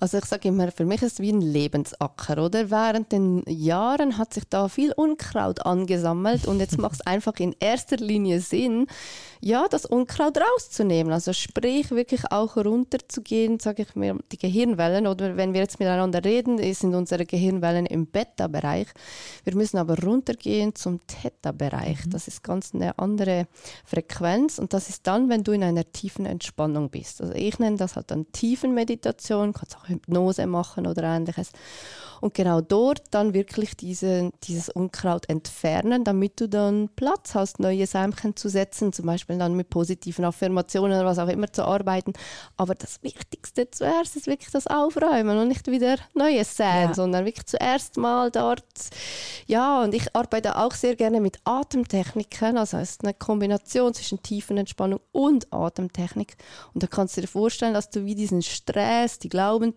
Also 0.00 0.18
ich 0.18 0.26
sage 0.26 0.48
immer, 0.48 0.70
für 0.70 0.84
mich 0.84 1.02
ist 1.02 1.14
es 1.14 1.20
wie 1.20 1.32
ein 1.32 1.40
Lebensacker, 1.40 2.44
oder? 2.44 2.70
Während 2.70 3.10
den 3.10 3.42
Jahren 3.48 4.16
hat 4.16 4.32
sich 4.32 4.44
da 4.48 4.68
viel 4.68 4.92
Unkraut 4.92 5.66
angesammelt 5.66 6.46
und 6.46 6.60
jetzt 6.60 6.78
macht 6.78 6.94
es 6.94 7.00
einfach 7.06 7.34
in 7.38 7.56
erster 7.58 7.96
Linie 7.96 8.40
Sinn, 8.40 8.86
ja, 9.40 9.66
das 9.68 9.84
Unkraut 9.86 10.38
rauszunehmen. 10.38 11.12
Also 11.12 11.32
sprich, 11.32 11.90
wirklich 11.90 12.30
auch 12.30 12.56
runterzugehen, 12.56 13.58
sage 13.58 13.82
ich 13.82 13.96
mir, 13.96 14.16
die 14.30 14.38
Gehirnwellen, 14.38 15.08
oder 15.08 15.36
wenn 15.36 15.52
wir 15.52 15.60
jetzt 15.62 15.80
miteinander 15.80 16.24
reden, 16.24 16.58
sind 16.72 16.94
unsere 16.94 17.26
Gehirnwellen 17.26 17.86
im 17.86 18.06
Beta-Bereich. 18.06 18.88
Wir 19.42 19.56
müssen 19.56 19.78
aber 19.78 19.98
runtergehen 19.98 20.76
zum 20.76 21.00
Theta-Bereich. 21.08 22.06
Mhm. 22.06 22.10
Das 22.10 22.28
ist 22.28 22.44
ganz 22.44 22.72
eine 22.72 22.98
andere 23.00 23.48
Frequenz 23.84 24.58
und 24.60 24.72
das 24.72 24.88
ist 24.88 25.08
dann, 25.08 25.28
wenn 25.28 25.42
du 25.42 25.52
in 25.52 25.64
einer 25.64 25.90
tiefen 25.90 26.24
Entspannung 26.24 26.88
bist. 26.90 27.20
Also 27.20 27.34
ich 27.34 27.58
nenne 27.58 27.76
das 27.76 27.96
halt 27.96 28.12
dann 28.12 28.30
Tiefenmeditation, 28.30 29.52
kannst 29.52 29.76
auch 29.76 29.87
Hypnose 29.88 30.46
machen 30.46 30.86
oder 30.86 31.02
ähnliches 31.02 31.50
und 32.20 32.34
genau 32.34 32.60
dort 32.60 33.02
dann 33.10 33.34
wirklich 33.34 33.76
diese, 33.76 34.30
dieses 34.44 34.68
Unkraut 34.68 35.28
entfernen, 35.28 36.04
damit 36.04 36.40
du 36.40 36.48
dann 36.48 36.88
Platz 36.96 37.34
hast, 37.34 37.60
neue 37.60 37.86
Sämchen 37.86 38.36
zu 38.36 38.48
setzen, 38.48 38.92
zum 38.92 39.06
Beispiel 39.06 39.38
dann 39.38 39.54
mit 39.54 39.70
positiven 39.70 40.24
Affirmationen 40.24 40.98
oder 40.98 41.06
was 41.06 41.18
auch 41.18 41.28
immer 41.28 41.52
zu 41.52 41.64
arbeiten. 41.64 42.12
Aber 42.56 42.74
das 42.74 43.02
Wichtigste 43.02 43.70
zuerst 43.70 44.16
ist 44.16 44.26
wirklich 44.26 44.50
das 44.50 44.66
Aufräumen 44.66 45.38
und 45.38 45.48
nicht 45.48 45.66
wieder 45.68 45.96
Neues 46.14 46.56
säen, 46.56 46.88
ja. 46.88 46.94
sondern 46.94 47.24
wirklich 47.24 47.46
zuerst 47.46 47.96
mal 47.96 48.30
dort. 48.30 48.64
Ja, 49.46 49.82
und 49.82 49.94
ich 49.94 50.14
arbeite 50.14 50.56
auch 50.56 50.72
sehr 50.72 50.96
gerne 50.96 51.20
mit 51.20 51.38
Atemtechniken, 51.44 52.58
also 52.58 52.78
es 52.78 52.90
ist 52.90 53.04
eine 53.04 53.14
Kombination 53.14 53.94
zwischen 53.94 54.22
Tiefenentspannung 54.22 55.00
und 55.12 55.52
Atemtechnik. 55.52 56.36
Und 56.74 56.82
da 56.82 56.86
kannst 56.86 57.16
du 57.16 57.20
dir 57.20 57.28
vorstellen, 57.28 57.74
dass 57.74 57.90
du 57.90 58.04
wie 58.04 58.14
diesen 58.14 58.42
Stress, 58.42 59.18
die 59.18 59.28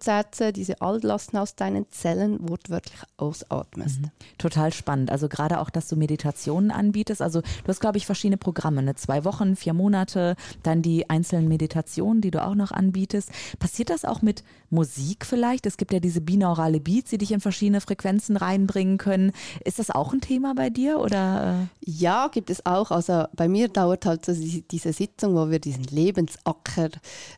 Glaubenssätze, 0.02 0.52
diese 0.52 0.82
Altlasten 0.82 1.38
aus 1.38 1.56
deinen 1.56 1.86
Zellen 1.92 2.38
wortwörtlich 2.50 3.00
ausatmest. 3.18 4.02
Mhm. 4.02 4.12
Total 4.38 4.74
spannend. 4.74 5.12
Also 5.12 5.30
gerade 5.30 5.60
auch, 5.60 5.70
dass 5.70 5.88
du 5.88 5.96
Meditationen 5.96 6.72
anbietest. 6.72 7.22
Also 7.22 7.42
du 7.42 7.68
hast, 7.68 7.80
glaube 7.80 7.98
ich, 7.98 8.06
verschiedene 8.06 8.38
Programme, 8.38 8.82
ne? 8.82 8.96
zwei 8.96 9.24
Wochen, 9.26 9.56
vier 9.56 9.74
Monate, 9.74 10.36
dann 10.64 10.82
die 10.82 11.10
einzelnen 11.10 11.48
Meditationen, 11.48 12.22
die 12.22 12.32
du 12.32 12.44
auch 12.44 12.56
noch 12.56 12.72
anbietest. 12.72 13.32
Passiert 13.60 13.90
das 13.90 14.06
auch 14.06 14.22
mit 14.22 14.44
Musik 14.70 15.26
vielleicht? 15.26 15.66
Es 15.66 15.78
gibt 15.78 15.94
ja 15.94 16.00
diese 16.00 16.22
binaurale 16.22 16.80
Beats, 16.80 17.12
die 17.12 17.18
dich 17.18 17.32
in 17.32 17.42
verschiedene 17.42 17.82
Frequenzen 17.82 18.38
reinbringen 18.38 18.98
können. 18.98 19.32
Ist 19.64 19.80
das 19.80 19.92
auch 19.92 20.14
ein 20.14 20.22
Thema 20.22 20.56
bei 20.56 20.70
dir? 20.70 21.00
Oder? 21.00 21.68
Ja, 21.82 22.30
gibt 22.30 22.50
es 22.50 22.66
auch. 22.66 22.92
Also 22.92 23.26
bei 23.36 23.48
mir 23.48 23.68
dauert 23.68 24.06
halt 24.06 24.26
so 24.26 24.34
diese 24.34 24.94
Sitzung, 24.94 25.36
wo 25.36 25.50
wir 25.50 25.60
diesen 25.60 25.84
Lebensacker, 25.84 26.90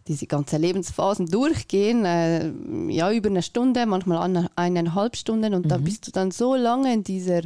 diese 0.07 0.27
ganze 0.27 0.57
Lebensphasen 0.57 1.25
durchgehen, 1.25 2.05
ja, 2.89 3.11
über 3.11 3.29
eine 3.29 3.41
Stunde, 3.41 3.85
manchmal 3.85 4.19
eine 4.19 4.49
eineinhalb 4.55 5.15
Stunden 5.15 5.53
und 5.53 5.65
mhm. 5.65 5.69
da 5.69 5.77
bist 5.77 6.07
du 6.07 6.11
dann 6.11 6.31
so 6.31 6.55
lange 6.55 6.93
in 6.93 7.03
dieser 7.03 7.41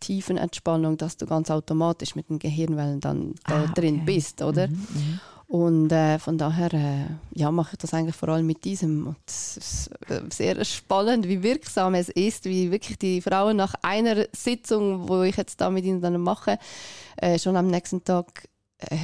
tiefen 0.00 0.36
Entspannung, 0.36 0.96
dass 0.96 1.16
du 1.16 1.26
ganz 1.26 1.50
automatisch 1.50 2.14
mit 2.14 2.30
den 2.30 2.38
Gehirnwellen 2.38 3.00
dann 3.00 3.34
da 3.46 3.64
ah, 3.64 3.72
drin 3.74 3.96
okay. 3.96 4.04
bist, 4.06 4.42
oder? 4.42 4.68
Mhm, 4.68 4.86
mhm. 4.94 5.20
Und 5.50 5.90
äh, 5.90 6.20
von 6.20 6.38
daher 6.38 6.72
äh, 6.72 7.06
ja, 7.34 7.50
mache 7.50 7.70
ich 7.72 7.78
das 7.78 7.92
eigentlich 7.92 8.14
vor 8.14 8.28
allem 8.28 8.46
mit 8.46 8.64
diesem. 8.64 9.08
Und 9.08 9.16
es 9.26 9.56
ist 9.56 9.90
äh, 10.08 10.20
sehr 10.32 10.64
spannend, 10.64 11.26
wie 11.26 11.42
wirksam 11.42 11.94
es 11.94 12.08
ist, 12.08 12.44
wie 12.44 12.70
wirklich 12.70 12.98
die 12.98 13.20
Frauen 13.20 13.56
nach 13.56 13.74
einer 13.82 14.26
Sitzung, 14.32 15.08
wo 15.08 15.22
ich 15.22 15.36
jetzt 15.36 15.60
da 15.60 15.68
mit 15.68 15.84
ihnen 15.84 16.00
dann 16.00 16.20
mache, 16.20 16.56
äh, 17.16 17.36
schon 17.36 17.56
am 17.56 17.66
nächsten 17.66 18.04
Tag 18.04 18.48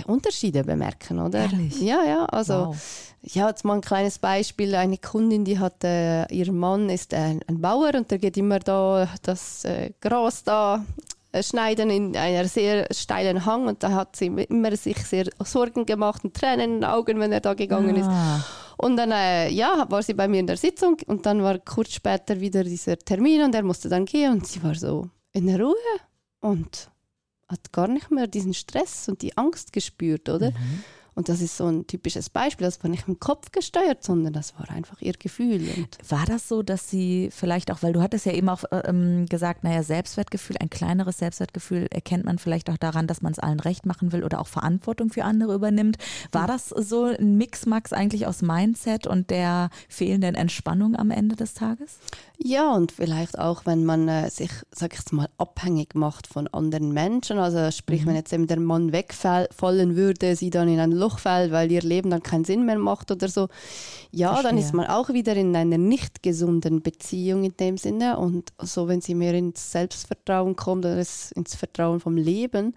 Unterschiede 0.07 0.65
bemerken, 0.65 1.19
oder? 1.21 1.41
Ehrlich? 1.41 1.81
Ja, 1.81 2.05
ja, 2.05 2.25
also 2.27 2.55
Wow. 2.69 2.77
ja, 3.23 3.49
jetzt 3.49 3.65
mal 3.65 3.75
ein 3.75 3.81
kleines 3.81 4.19
Beispiel. 4.19 4.75
Eine 4.75 4.99
Kundin, 4.99 5.45
die 5.45 5.59
hat, 5.59 5.85
äh, 5.85 6.27
ihr 6.33 6.53
Mann 6.53 6.89
ist 6.91 7.13
ein, 7.15 7.41
ein 7.47 7.61
Bauer 7.61 7.95
und 7.95 8.11
der 8.11 8.19
geht 8.19 8.37
immer 8.37 8.59
da 8.59 9.09
das 9.23 9.65
äh, 9.65 9.91
Gras 10.01 10.45
da 10.45 10.85
äh, 11.33 11.43
schneiden 11.43 11.91
in 11.91 12.17
einer 12.17 12.47
sehr 12.49 12.87
steilen 12.93 13.45
Hang 13.45 13.67
und 13.67 13.83
da 13.83 13.91
hat 13.91 14.17
sie 14.17 14.27
immer 14.27 14.75
sich 14.77 14.99
sehr 14.99 15.27
Sorgen 15.45 15.85
gemacht 15.85 16.25
und 16.25 16.35
Tränen 16.35 16.61
in 16.61 16.81
den 16.81 16.85
Augen, 16.85 17.21
wenn 17.21 17.33
er 17.33 17.41
da 17.41 17.55
gegangen 17.55 17.97
ist. 17.97 18.09
Ah. 18.09 18.45
Und 18.79 18.97
dann 18.97 19.11
äh, 19.11 19.49
ja, 19.51 19.87
war 19.89 20.03
sie 20.03 20.15
bei 20.15 20.29
mir 20.29 20.41
in 20.41 20.47
der 20.47 20.57
Sitzung 20.59 20.97
und 21.07 21.25
dann 21.27 21.43
war 21.43 21.59
kurz 21.59 21.93
später 21.93 22.39
wieder 22.41 22.63
dieser 22.63 22.97
Termin 22.99 23.43
und 23.43 23.55
er 23.55 23.63
musste 23.63 23.89
dann 23.89 24.05
gehen 24.05 24.33
und 24.33 24.47
sie 24.47 24.63
war 24.63 24.75
so 24.75 25.09
in 25.33 25.47
der 25.47 25.61
Ruhe 25.61 25.75
und 26.41 26.91
hat 27.49 27.73
gar 27.73 27.89
nicht 27.89 28.11
mehr 28.11 28.27
diesen 28.27 28.55
Stress 28.55 29.09
und 29.09 29.23
die 29.23 29.37
Angst 29.37 29.73
gespürt, 29.73 30.29
oder? 30.29 30.53
Und 31.17 31.31
das 31.31 31.41
ist 31.41 31.57
so 31.57 31.67
ein 31.67 31.87
typisches 31.87 32.29
Beispiel, 32.29 32.67
das 32.67 32.83
war 32.85 32.91
nicht 32.91 33.09
im 33.09 33.19
Kopf 33.19 33.51
gesteuert, 33.51 34.05
sondern 34.05 34.35
das 34.35 34.55
war 34.59 34.69
einfach 34.71 35.01
ihr 35.01 35.15
Gefühl. 35.15 35.67
Und 35.75 36.11
War 36.11 36.27
das 36.27 36.47
so, 36.47 36.63
dass 36.63 36.91
sie 36.91 37.31
vielleicht 37.33 37.71
auch, 37.71 37.83
weil 37.83 37.95
du 37.95 38.03
hattest 38.03 38.27
ja 38.27 38.33
eben 38.33 38.51
auch 38.51 38.65
äh, 38.71 38.83
ähm, 38.85 39.25
gesagt, 39.25 39.65
naja, 39.65 39.83
Selbstwertgefühl, 39.83 40.57
ein 40.61 40.69
kleineres 40.69 41.17
Selbstwertgefühl 41.17 41.87
erkennt 41.91 42.27
man 42.27 42.39
vielleicht 42.39 42.69
auch 42.69 42.77
daran, 42.77 43.07
dass 43.07 43.23
man 43.23 43.33
es 43.33 43.39
allen 43.39 43.61
recht 43.61 43.87
machen 43.87 44.13
will 44.13 44.25
oder 44.25 44.41
auch 44.41 44.47
Verantwortung 44.47 45.09
für 45.09 45.25
andere 45.25 45.55
übernimmt. 45.55 45.97
War 46.33 46.47
das 46.47 46.69
so 46.69 47.05
ein 47.05 47.39
Mixmax 47.39 47.95
eigentlich 47.95 48.27
aus 48.27 48.43
Mindset 48.43 49.07
und 49.07 49.31
der 49.31 49.71
fehlenden 49.89 50.35
Entspannung 50.35 50.97
am 50.97 51.11
Ende 51.11 51.35
des 51.35 51.55
Tages? 51.55 51.97
Ja, 52.39 52.75
und 52.75 52.93
vielleicht 52.93 53.39
auch, 53.39 53.65
wenn 53.65 53.87
man 53.87 54.07
äh, 54.09 54.29
sich, 54.29 54.51
sag 54.71 54.93
ich 54.93 54.99
jetzt 54.99 55.15
mal, 55.15 55.31
abhängig 55.39 55.95
macht 55.95 56.27
von 56.27 56.47
anderen 56.49 56.93
Menschen. 56.93 57.39
Also 57.39 57.71
sprich, 57.71 58.05
wenn 58.05 58.15
jetzt 58.15 58.35
eben 58.35 58.47
der 58.47 58.61
Mann 58.61 58.93
wegfallen 58.93 59.97
würde, 59.97 60.37
sie 60.37 60.51
dann 60.51 60.69
in 60.69 60.79
ein 60.79 60.93
Loch 60.93 61.06
fällt, 61.19 61.53
weil 61.53 61.71
ihr 61.71 61.83
Leben 61.83 62.11
dann 62.11 62.23
keinen 62.23 62.45
Sinn 62.45 62.67
mehr 62.67 62.79
macht 62.79 63.11
oder 63.11 63.29
so. 63.29 63.49
Ja, 64.11 64.35
dann 64.35 64.43
Verstehe. 64.43 64.61
ist 64.61 64.75
man 64.75 64.87
auch 64.87 65.09
wieder 65.11 65.35
in 65.37 65.55
einer 65.55 65.79
nicht 65.79 66.23
gesunden 66.23 66.83
Beziehung 66.83 67.45
in 67.45 67.57
dem 67.57 67.79
Sinne. 67.79 68.19
Und 68.19 68.53
so, 68.61 68.89
wenn 68.89 69.01
sie 69.01 69.15
mehr 69.15 69.35
ins 69.35 69.73
Selbstvertrauen 69.73 70.57
kommt 70.57 70.85
oder 70.85 70.97
ins 70.99 71.55
Vertrauen 71.57 72.01
vom 72.01 72.17
Leben, 72.17 72.75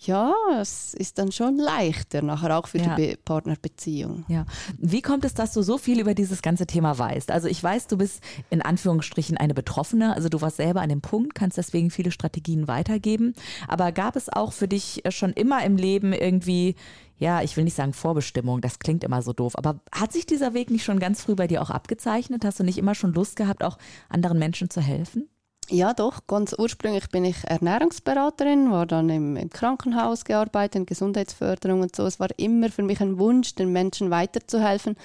ja, 0.00 0.32
es 0.60 0.94
ist 0.94 1.18
dann 1.18 1.32
schon 1.32 1.56
leichter 1.58 2.22
nachher 2.22 2.56
auch 2.56 2.68
für 2.68 2.78
Ja. 2.78 2.94
die 2.94 3.02
Be 3.08 3.16
Partnerbeziehung. 3.24 4.24
Ja. 4.28 4.46
Wie 4.78 5.02
kommt 5.02 5.24
es, 5.24 5.34
dass 5.34 5.52
du 5.52 5.62
so 5.62 5.76
viel 5.76 5.98
über 5.98 6.14
dieses 6.14 6.40
ganze 6.40 6.68
Thema 6.68 6.96
weißt? 6.96 7.32
Also 7.32 7.48
ich 7.48 7.60
weiß, 7.60 7.88
du 7.88 7.96
bist 7.98 8.22
in 8.48 8.62
Anführungsstrichen 8.62 9.36
eine 9.36 9.54
Betroffene, 9.54 10.14
also 10.14 10.28
du 10.28 10.40
warst 10.40 10.58
selber 10.58 10.82
an 10.82 10.88
dem 10.88 11.00
Punkt, 11.00 11.34
kannst 11.34 11.58
deswegen 11.58 11.90
viele 11.90 12.12
Strategien 12.12 12.68
weitergeben. 12.68 13.34
Aber 13.66 13.90
gab 13.90 14.14
es 14.14 14.28
auch 14.28 14.52
für 14.52 14.68
dich 14.68 15.02
schon 15.08 15.32
immer 15.32 15.64
im 15.64 15.76
Leben 15.76 16.12
irgendwie, 16.12 16.76
ja, 17.18 17.42
ich 17.42 17.56
will 17.56 17.64
nicht 17.64 17.76
sagen 17.76 17.92
Vorbestimmung, 17.92 18.60
das 18.60 18.78
klingt 18.78 19.04
immer 19.04 19.22
so 19.22 19.32
doof, 19.32 19.56
aber 19.56 19.80
hat 19.92 20.12
sich 20.12 20.26
dieser 20.26 20.54
Weg 20.54 20.70
nicht 20.70 20.84
schon 20.84 20.98
ganz 21.00 21.22
früh 21.22 21.34
bei 21.34 21.46
dir 21.46 21.62
auch 21.62 21.70
abgezeichnet? 21.70 22.44
Hast 22.44 22.60
du 22.60 22.64
nicht 22.64 22.78
immer 22.78 22.94
schon 22.94 23.12
Lust 23.12 23.36
gehabt, 23.36 23.64
auch 23.64 23.78
anderen 24.08 24.38
Menschen 24.38 24.70
zu 24.70 24.80
helfen? 24.80 25.28
Ja, 25.70 25.92
doch. 25.92 26.26
Ganz 26.26 26.54
ursprünglich 26.56 27.10
bin 27.10 27.26
ich 27.26 27.44
Ernährungsberaterin, 27.44 28.70
war 28.70 28.86
dann 28.86 29.10
im, 29.10 29.36
im 29.36 29.50
Krankenhaus 29.50 30.24
gearbeitet, 30.24 30.76
in 30.76 30.86
Gesundheitsförderung 30.86 31.82
und 31.82 31.94
so. 31.94 32.06
Es 32.06 32.18
war 32.18 32.28
immer 32.38 32.70
für 32.70 32.82
mich 32.82 33.00
ein 33.02 33.18
Wunsch, 33.18 33.54
den 33.54 33.70
Menschen 33.70 34.10
weiterzuhelfen. 34.10 34.96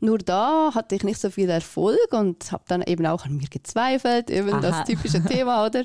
Nur 0.00 0.18
da 0.18 0.74
hatte 0.74 0.96
ich 0.96 1.04
nicht 1.04 1.20
so 1.20 1.30
viel 1.30 1.48
Erfolg 1.48 2.12
und 2.12 2.52
habe 2.52 2.64
dann 2.66 2.82
eben 2.82 3.06
auch 3.06 3.24
an 3.24 3.36
mir 3.36 3.48
gezweifelt, 3.48 4.30
eben 4.30 4.52
Aha. 4.52 4.60
das 4.60 4.84
typische 4.84 5.24
Thema, 5.24 5.64
oder? 5.64 5.84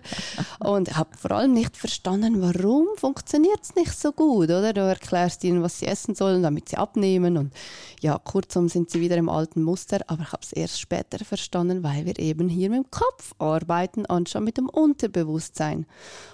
Und 0.60 0.98
habe 0.98 1.16
vor 1.16 1.32
allem 1.32 1.54
nicht 1.54 1.78
verstanden, 1.78 2.42
warum 2.42 2.88
funktioniert 2.98 3.60
es 3.62 3.76
nicht 3.76 3.98
so 3.98 4.12
gut, 4.12 4.46
oder? 4.50 4.74
Du 4.74 4.82
erklärst 4.82 5.44
ihnen, 5.44 5.62
was 5.62 5.80
sie 5.80 5.86
essen 5.86 6.16
sollen, 6.16 6.42
damit 6.42 6.68
sie 6.68 6.78
abnehmen 6.78 7.38
und 7.38 7.54
ja, 8.02 8.18
kurzum 8.18 8.70
sind 8.70 8.90
sie 8.90 9.02
wieder 9.02 9.18
im 9.18 9.30
alten 9.30 9.62
Muster, 9.62 10.00
aber 10.08 10.24
ich 10.24 10.32
habe 10.32 10.44
es 10.44 10.52
erst 10.52 10.82
später 10.82 11.24
verstanden, 11.24 11.84
weil 11.84 12.06
wir 12.06 12.18
eben 12.20 12.50
hier 12.50 12.70
mit 12.70 12.86
dem 12.86 12.92
Kopf 12.92 13.34
arbeiten, 13.40 14.06
anstatt 14.18 14.44
mit 14.44 14.58
dem 14.58 14.70
Unterbewusstsein. 14.70 15.86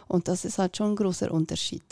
Und 0.07 0.27
das 0.27 0.45
ist 0.45 0.57
halt 0.57 0.77
schon 0.77 0.91
ein 0.91 0.95
großer 0.95 1.31
Unterschied. 1.31 1.83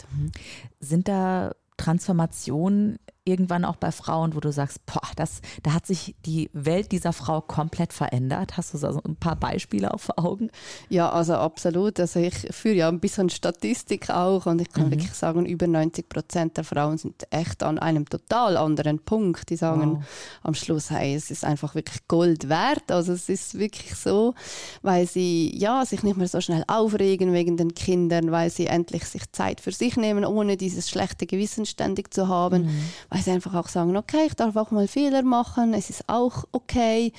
Sind 0.80 1.08
da 1.08 1.52
Transformationen 1.76 2.98
irgendwann 3.24 3.64
auch 3.64 3.76
bei 3.76 3.92
Frauen, 3.92 4.34
wo 4.34 4.40
du 4.40 4.50
sagst, 4.52 4.84
boah, 4.86 5.00
das, 5.16 5.40
da 5.62 5.74
hat 5.74 5.86
sich 5.86 6.16
die 6.26 6.50
Welt 6.52 6.90
dieser 6.90 7.12
Frau 7.12 7.40
komplett 7.40 7.92
verändert? 7.92 8.56
Hast 8.56 8.74
du 8.74 8.78
so 8.78 9.00
ein 9.06 9.14
paar 9.16 9.36
Beispiele 9.36 9.94
auch 9.94 10.00
vor 10.00 10.18
Augen? 10.18 10.50
Ja, 10.88 11.08
also 11.10 11.34
absolut. 11.34 12.00
Also 12.00 12.18
ich 12.18 12.34
führe 12.50 12.74
ja 12.74 12.88
ein 12.88 12.98
bisschen 12.98 13.30
Statistik 13.30 14.10
auch 14.10 14.46
und 14.46 14.60
ich 14.60 14.70
kann 14.72 14.86
Mhm. 14.86 14.90
wirklich 14.90 15.12
sagen, 15.12 15.46
über 15.46 15.68
90 15.68 16.08
Prozent 16.08 16.56
der 16.56 16.64
Frauen 16.64 16.98
sind 16.98 17.22
echt 17.30 17.62
an 17.62 17.78
einem 17.78 18.08
total 18.08 18.56
anderen 18.56 18.98
Punkt. 18.98 19.50
Die 19.50 19.56
sagen 19.56 19.98
Wow. 19.98 20.04
am 20.42 20.54
Schluss, 20.54 20.90
hey, 20.90 21.14
es 21.14 21.30
ist 21.30 21.44
einfach 21.44 21.76
wirklich 21.76 22.08
Gold 22.08 22.48
wert. 22.48 22.90
Also 22.90 23.12
es 23.12 23.28
ist 23.28 23.56
wirklich 23.56 23.94
so, 23.94 24.34
weil 24.82 25.06
sie 25.06 25.56
ja 25.56 25.84
sich 25.86 26.02
nicht 26.02 26.16
mehr 26.16 26.26
so 26.28 26.40
schnell 26.40 26.64
aufregen 26.66 27.32
wegen 27.32 27.56
den 27.56 27.74
Kindern, 27.74 28.32
weil 28.32 28.50
sie 28.50 28.66
endlich 28.66 29.04
sich 29.04 29.30
Zeit 29.30 29.60
für 29.60 29.70
sich 29.70 29.96
nehmen, 29.96 30.24
ohne 30.24 30.56
dieses 30.56 30.90
schlechte 30.90 31.26
Gewissen 31.26 31.66
ständig 31.66 32.12
zu 32.12 32.26
haben, 32.26 32.68
weil 33.10 33.11
sie 33.20 33.30
einfach 33.30 33.54
auch 33.54 33.68
sagen, 33.68 33.96
okay, 33.96 34.26
ich 34.26 34.34
darf 34.34 34.56
auch 34.56 34.70
mal 34.70 34.88
Fehler 34.88 35.22
machen, 35.22 35.74
es 35.74 35.90
ist 35.90 36.08
auch 36.08 36.44
okay. 36.52 37.12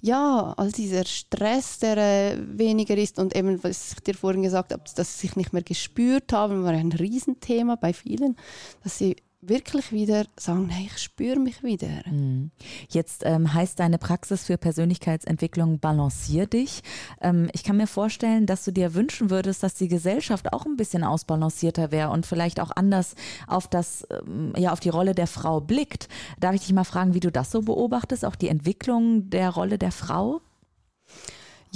Ja, 0.00 0.54
all 0.56 0.72
dieser 0.72 1.04
Stress, 1.04 1.78
der 1.78 1.96
äh, 1.96 2.38
weniger 2.38 2.96
ist 2.96 3.18
und 3.18 3.36
eben, 3.36 3.62
was 3.62 3.92
ich 3.92 4.00
dir 4.00 4.14
vorhin 4.14 4.42
gesagt 4.42 4.72
habe, 4.72 4.82
dass 4.96 5.14
sie 5.14 5.26
sich 5.26 5.36
nicht 5.36 5.52
mehr 5.52 5.62
gespürt 5.62 6.32
haben, 6.32 6.64
war 6.64 6.72
ein 6.72 6.92
Riesenthema 6.92 7.76
bei 7.76 7.92
vielen, 7.92 8.36
dass 8.82 8.98
sie 8.98 9.16
wirklich 9.48 9.92
wieder 9.92 10.24
sagen, 10.36 10.68
hey, 10.68 10.86
ich 10.86 10.98
spüre 10.98 11.38
mich 11.38 11.62
wieder. 11.62 12.02
Jetzt 12.88 13.22
ähm, 13.24 13.52
heißt 13.52 13.78
deine 13.80 13.98
Praxis 13.98 14.44
für 14.44 14.58
Persönlichkeitsentwicklung 14.58 15.78
Balancier 15.78 16.46
dich. 16.46 16.82
Ähm, 17.20 17.48
ich 17.52 17.64
kann 17.64 17.76
mir 17.76 17.86
vorstellen, 17.86 18.46
dass 18.46 18.64
du 18.64 18.72
dir 18.72 18.94
wünschen 18.94 19.30
würdest, 19.30 19.62
dass 19.62 19.74
die 19.74 19.88
Gesellschaft 19.88 20.52
auch 20.52 20.66
ein 20.66 20.76
bisschen 20.76 21.04
ausbalancierter 21.04 21.90
wäre 21.90 22.10
und 22.10 22.26
vielleicht 22.26 22.60
auch 22.60 22.70
anders 22.74 23.14
auf 23.46 23.68
das, 23.68 24.06
ähm, 24.10 24.52
ja, 24.56 24.72
auf 24.72 24.80
die 24.80 24.88
Rolle 24.88 25.14
der 25.14 25.26
Frau 25.26 25.60
blickt. 25.60 26.08
Darf 26.40 26.54
ich 26.54 26.62
dich 26.62 26.72
mal 26.72 26.84
fragen, 26.84 27.14
wie 27.14 27.20
du 27.20 27.30
das 27.30 27.50
so 27.50 27.62
beobachtest, 27.62 28.24
auch 28.24 28.36
die 28.36 28.48
Entwicklung 28.48 29.30
der 29.30 29.50
Rolle 29.50 29.78
der 29.78 29.92
Frau? 29.92 30.40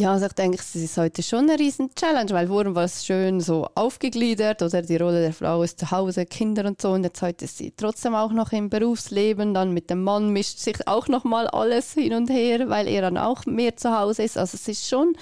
Ja, 0.00 0.12
also 0.12 0.24
ich 0.24 0.32
denke, 0.32 0.56
es 0.56 0.74
ist 0.74 0.96
heute 0.96 1.22
schon 1.22 1.50
eine 1.50 1.58
riesen 1.58 1.94
Challenge, 1.94 2.30
weil 2.30 2.48
vorhin 2.48 2.74
war 2.74 2.84
es 2.84 3.04
schön 3.04 3.38
so 3.38 3.68
aufgegliedert 3.74 4.62
oder 4.62 4.80
die 4.80 4.96
Rolle 4.96 5.20
der 5.20 5.34
Frau 5.34 5.62
ist 5.62 5.78
zu 5.78 5.90
Hause, 5.90 6.24
Kinder 6.24 6.64
und 6.64 6.80
so 6.80 6.92
und 6.92 7.04
jetzt 7.04 7.20
heute 7.20 7.44
ist 7.44 7.58
sie 7.58 7.74
trotzdem 7.76 8.14
auch 8.14 8.32
noch 8.32 8.50
im 8.52 8.70
Berufsleben, 8.70 9.52
dann 9.52 9.74
mit 9.74 9.90
dem 9.90 10.02
Mann 10.02 10.30
mischt 10.30 10.56
sich 10.56 10.88
auch 10.88 11.08
noch 11.08 11.24
mal 11.24 11.48
alles 11.48 11.92
hin 11.92 12.14
und 12.14 12.30
her, 12.30 12.70
weil 12.70 12.88
er 12.88 13.02
dann 13.02 13.18
auch 13.18 13.44
mehr 13.44 13.76
zu 13.76 13.94
Hause 13.94 14.22
ist. 14.22 14.38
Also 14.38 14.54
es 14.54 14.68
ist 14.68 14.88
schon 14.88 15.14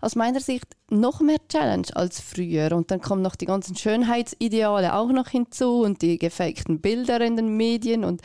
aus 0.00 0.16
meiner 0.16 0.40
Sicht 0.40 0.66
noch 0.90 1.20
mehr 1.20 1.38
Challenge 1.48 1.86
als 1.94 2.20
früher. 2.20 2.72
Und 2.72 2.90
dann 2.90 3.00
kommen 3.00 3.22
noch 3.22 3.36
die 3.36 3.46
ganzen 3.46 3.76
Schönheitsideale 3.76 4.96
auch 4.96 5.12
noch 5.12 5.28
hinzu 5.28 5.82
und 5.82 6.02
die 6.02 6.18
gefakten 6.18 6.80
Bilder 6.80 7.20
in 7.20 7.36
den 7.36 7.56
Medien. 7.56 8.02
Und 8.02 8.22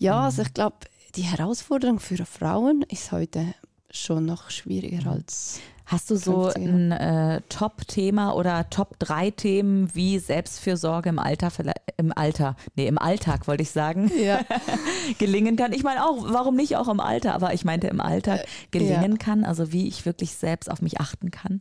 ja, 0.00 0.22
also 0.22 0.42
ich 0.42 0.52
glaube, 0.52 0.78
die 1.14 1.22
Herausforderung 1.22 2.00
für 2.00 2.24
Frauen 2.26 2.84
ist 2.88 3.12
heute 3.12 3.54
schon 3.92 4.24
noch 4.24 4.50
schwieriger 4.50 5.10
als 5.10 5.60
Hast 5.84 6.10
du 6.10 6.16
so 6.16 6.48
50er. 6.48 6.56
ein 6.56 6.92
äh, 6.92 7.40
Top-Thema 7.48 8.32
oder 8.34 8.70
Top 8.70 8.98
3 8.98 9.30
Themen 9.32 9.94
wie 9.94 10.18
Selbstfürsorge 10.18 11.08
im 11.10 11.18
Alter, 11.18 11.50
vielleicht- 11.50 11.82
im 11.98 12.12
Alter, 12.16 12.56
nee, 12.76 12.86
im 12.86 12.98
Alltag 12.98 13.46
wollte 13.46 13.62
ich 13.62 13.70
sagen, 13.70 14.10
ja. 14.18 14.40
gelingen 15.18 15.56
kann? 15.56 15.72
Ich 15.72 15.82
meine 15.82 16.04
auch, 16.06 16.24
warum 16.32 16.56
nicht 16.56 16.76
auch 16.76 16.88
im 16.88 17.00
Alter, 17.00 17.34
aber 17.34 17.52
ich 17.52 17.64
meinte 17.64 17.88
im 17.88 18.00
Alltag 18.00 18.46
gelingen 18.70 19.12
ja. 19.12 19.18
kann, 19.18 19.44
also 19.44 19.72
wie 19.72 19.86
ich 19.86 20.06
wirklich 20.06 20.32
selbst 20.34 20.70
auf 20.70 20.80
mich 20.80 21.00
achten 21.00 21.30
kann. 21.30 21.60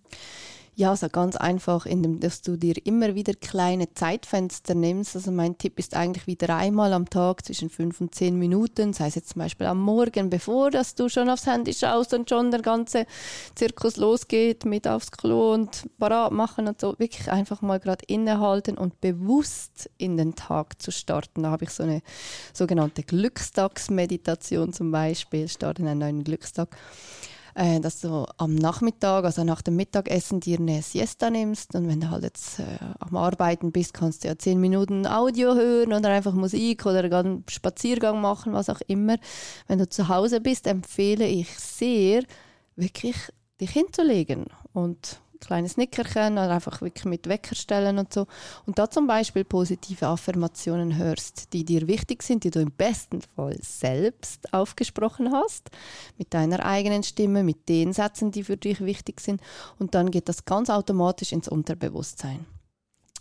Ja, 0.75 0.91
also 0.91 1.09
ganz 1.09 1.35
einfach, 1.35 1.85
indem 1.85 2.21
dass 2.21 2.41
du 2.41 2.55
dir 2.55 2.75
immer 2.85 3.13
wieder 3.13 3.33
kleine 3.33 3.93
Zeitfenster 3.93 4.73
nimmst. 4.73 5.17
Also 5.17 5.29
mein 5.29 5.57
Tipp 5.57 5.77
ist 5.77 5.97
eigentlich 5.97 6.27
wie 6.27 6.37
dreimal 6.37 6.93
am 6.93 7.09
Tag 7.09 7.45
zwischen 7.45 7.69
fünf 7.69 7.99
und 7.99 8.15
zehn 8.15 8.39
Minuten, 8.39 8.93
sei 8.93 9.07
es 9.07 9.15
jetzt 9.15 9.29
zum 9.33 9.41
Beispiel 9.41 9.67
am 9.67 9.81
Morgen, 9.81 10.29
bevor 10.29 10.71
dass 10.71 10.95
du 10.95 11.09
schon 11.09 11.29
aufs 11.29 11.45
Handy 11.45 11.73
schaust 11.73 12.13
und 12.13 12.29
schon 12.29 12.51
der 12.51 12.61
ganze 12.61 13.05
Zirkus 13.53 13.97
losgeht 13.97 14.63
mit 14.63 14.87
aufs 14.87 15.11
Klo 15.11 15.53
und 15.53 15.89
parat 15.99 16.31
machen 16.31 16.69
und 16.69 16.79
so. 16.79 16.95
Wirklich 16.97 17.29
einfach 17.29 17.61
mal 17.61 17.79
gerade 17.81 18.05
innehalten 18.07 18.77
und 18.77 19.01
bewusst 19.01 19.89
in 19.97 20.15
den 20.15 20.35
Tag 20.35 20.81
zu 20.81 20.91
starten. 20.91 21.43
Da 21.43 21.51
habe 21.51 21.65
ich 21.65 21.71
so 21.71 21.83
eine 21.83 22.01
sogenannte 22.53 23.03
Glückstagsmeditation 23.03 24.71
zum 24.71 24.91
Beispiel, 24.91 25.49
starte 25.49 25.81
in 25.81 25.89
einen 25.89 25.99
neuen 25.99 26.23
Glückstag 26.23 26.77
äh, 27.55 27.79
dass 27.79 28.01
du 28.01 28.25
am 28.37 28.55
Nachmittag, 28.55 29.25
also 29.25 29.43
nach 29.43 29.61
dem 29.61 29.75
Mittagessen, 29.75 30.39
dir 30.39 30.59
eine 30.59 30.81
Siesta 30.81 31.29
nimmst. 31.29 31.75
Und 31.75 31.87
wenn 31.87 32.01
du 32.01 32.09
halt 32.09 32.23
jetzt 32.23 32.59
äh, 32.59 32.63
am 32.99 33.15
Arbeiten 33.15 33.71
bist, 33.71 33.93
kannst 33.93 34.23
du 34.23 34.29
ja 34.29 34.37
zehn 34.37 34.59
Minuten 34.59 35.05
Audio 35.07 35.55
hören 35.55 35.93
oder 35.93 36.09
einfach 36.09 36.33
Musik 36.33 36.85
oder 36.85 37.03
einen 37.19 37.43
Spaziergang 37.49 38.21
machen, 38.21 38.53
was 38.53 38.69
auch 38.69 38.81
immer. 38.87 39.17
Wenn 39.67 39.79
du 39.79 39.89
zu 39.89 40.07
Hause 40.07 40.41
bist, 40.41 40.67
empfehle 40.67 41.25
ich 41.25 41.49
sehr, 41.57 42.23
wirklich 42.75 43.15
dich 43.59 43.71
hinzulegen 43.71 44.45
und 44.73 45.21
kleines 45.41 45.75
Nickerchen 45.75 46.33
oder 46.33 46.51
einfach 46.51 46.79
wirklich 46.79 47.05
mit 47.05 47.27
Wecker 47.27 47.55
stellen 47.55 47.97
und 47.97 48.13
so. 48.13 48.27
Und 48.65 48.79
da 48.79 48.89
zum 48.89 49.07
Beispiel 49.07 49.43
positive 49.43 50.07
Affirmationen 50.07 50.95
hörst, 50.97 51.51
die 51.51 51.65
dir 51.65 51.87
wichtig 51.87 52.23
sind, 52.23 52.45
die 52.45 52.51
du 52.51 52.61
im 52.61 52.71
besten 52.71 53.21
Fall 53.21 53.57
selbst 53.61 54.53
aufgesprochen 54.53 55.33
hast, 55.33 55.69
mit 56.17 56.33
deiner 56.33 56.65
eigenen 56.65 57.03
Stimme, 57.03 57.43
mit 57.43 57.67
den 57.67 57.91
Sätzen, 57.91 58.31
die 58.31 58.43
für 58.43 58.57
dich 58.57 58.79
wichtig 58.81 59.19
sind. 59.19 59.41
Und 59.79 59.95
dann 59.95 60.11
geht 60.11 60.29
das 60.29 60.45
ganz 60.45 60.69
automatisch 60.69 61.33
ins 61.33 61.49
Unterbewusstsein. 61.49 62.45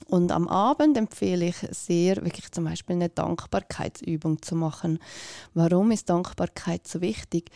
Und 0.06 0.32
am 0.32 0.48
Abend 0.48 0.96
empfehle 0.96 1.46
ich 1.46 1.56
sehr, 1.70 2.16
wirklich 2.16 2.50
zum 2.52 2.64
Beispiel 2.64 2.96
eine 2.96 3.08
Dankbarkeitsübung 3.08 4.42
zu 4.42 4.56
machen. 4.56 4.98
Warum 5.54 5.90
ist 5.90 6.08
Dankbarkeit 6.10 6.86
so 6.88 7.00
wichtig? 7.00 7.50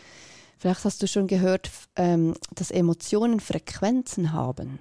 Vielleicht 0.65 0.87
hast 0.87 1.03
du 1.03 1.07
schon 1.07 1.27
gehört, 1.27 1.71
ähm, 1.95 2.35
dass 2.55 2.71
Emotionen 2.71 3.39
Frequenzen 3.39 4.33
haben. 4.33 4.79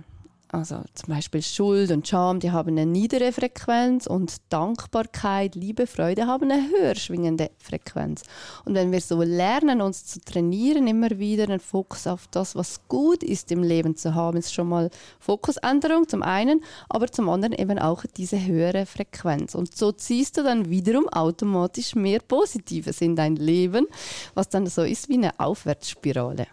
Also 0.54 0.84
zum 0.94 1.16
Beispiel 1.16 1.42
Schuld 1.42 1.90
und 1.90 2.08
Scham, 2.08 2.40
die 2.40 2.52
haben 2.52 2.70
eine 2.70 2.86
niedere 2.86 3.32
Frequenz 3.32 4.06
und 4.06 4.36
Dankbarkeit, 4.50 5.56
Liebe, 5.56 5.88
Freude 5.88 6.28
haben 6.28 6.52
eine 6.52 6.70
höher 6.70 6.94
schwingende 6.94 7.50
Frequenz. 7.58 8.22
Und 8.64 8.76
wenn 8.76 8.92
wir 8.92 9.02
so 9.02 9.24
lernen, 9.24 9.82
uns 9.82 10.06
zu 10.06 10.22
trainieren, 10.22 10.86
immer 10.86 11.10
wieder 11.18 11.46
einen 11.46 11.60
Fokus 11.60 12.06
auf 12.06 12.28
das, 12.30 12.56
was 12.56 12.88
gut 12.88 13.24
ist 13.24 13.52
im 13.52 13.64
Leben 13.64 13.96
zu 13.96 14.14
haben, 14.14 14.38
ist 14.38 14.54
schon 14.54 14.70
mal 14.70 14.92
Fokusänderung 15.20 16.08
zum 16.08 16.22
einen, 16.22 16.64
aber 16.88 17.08
zum 17.08 17.30
anderen 17.30 17.54
eben 17.54 17.80
auch 17.80 18.04
diese 18.16 18.40
höhere 18.46 18.86
Frequenz. 18.86 19.56
Und 19.56 19.76
so 19.76 19.92
ziehst 19.92 20.38
du 20.38 20.44
dann 20.44 20.70
wiederum 20.70 21.10
automatisch 21.10 21.96
mehr 21.96 22.20
Positives 22.20 23.02
in 23.02 23.16
dein 23.16 23.38
Leben, 23.38 23.88
was 24.36 24.50
dann 24.50 24.68
so 24.68 24.84
ist 24.84 25.10
wie 25.10 25.16
eine 25.16 25.32
Aufwärtsspirale. 25.40 26.46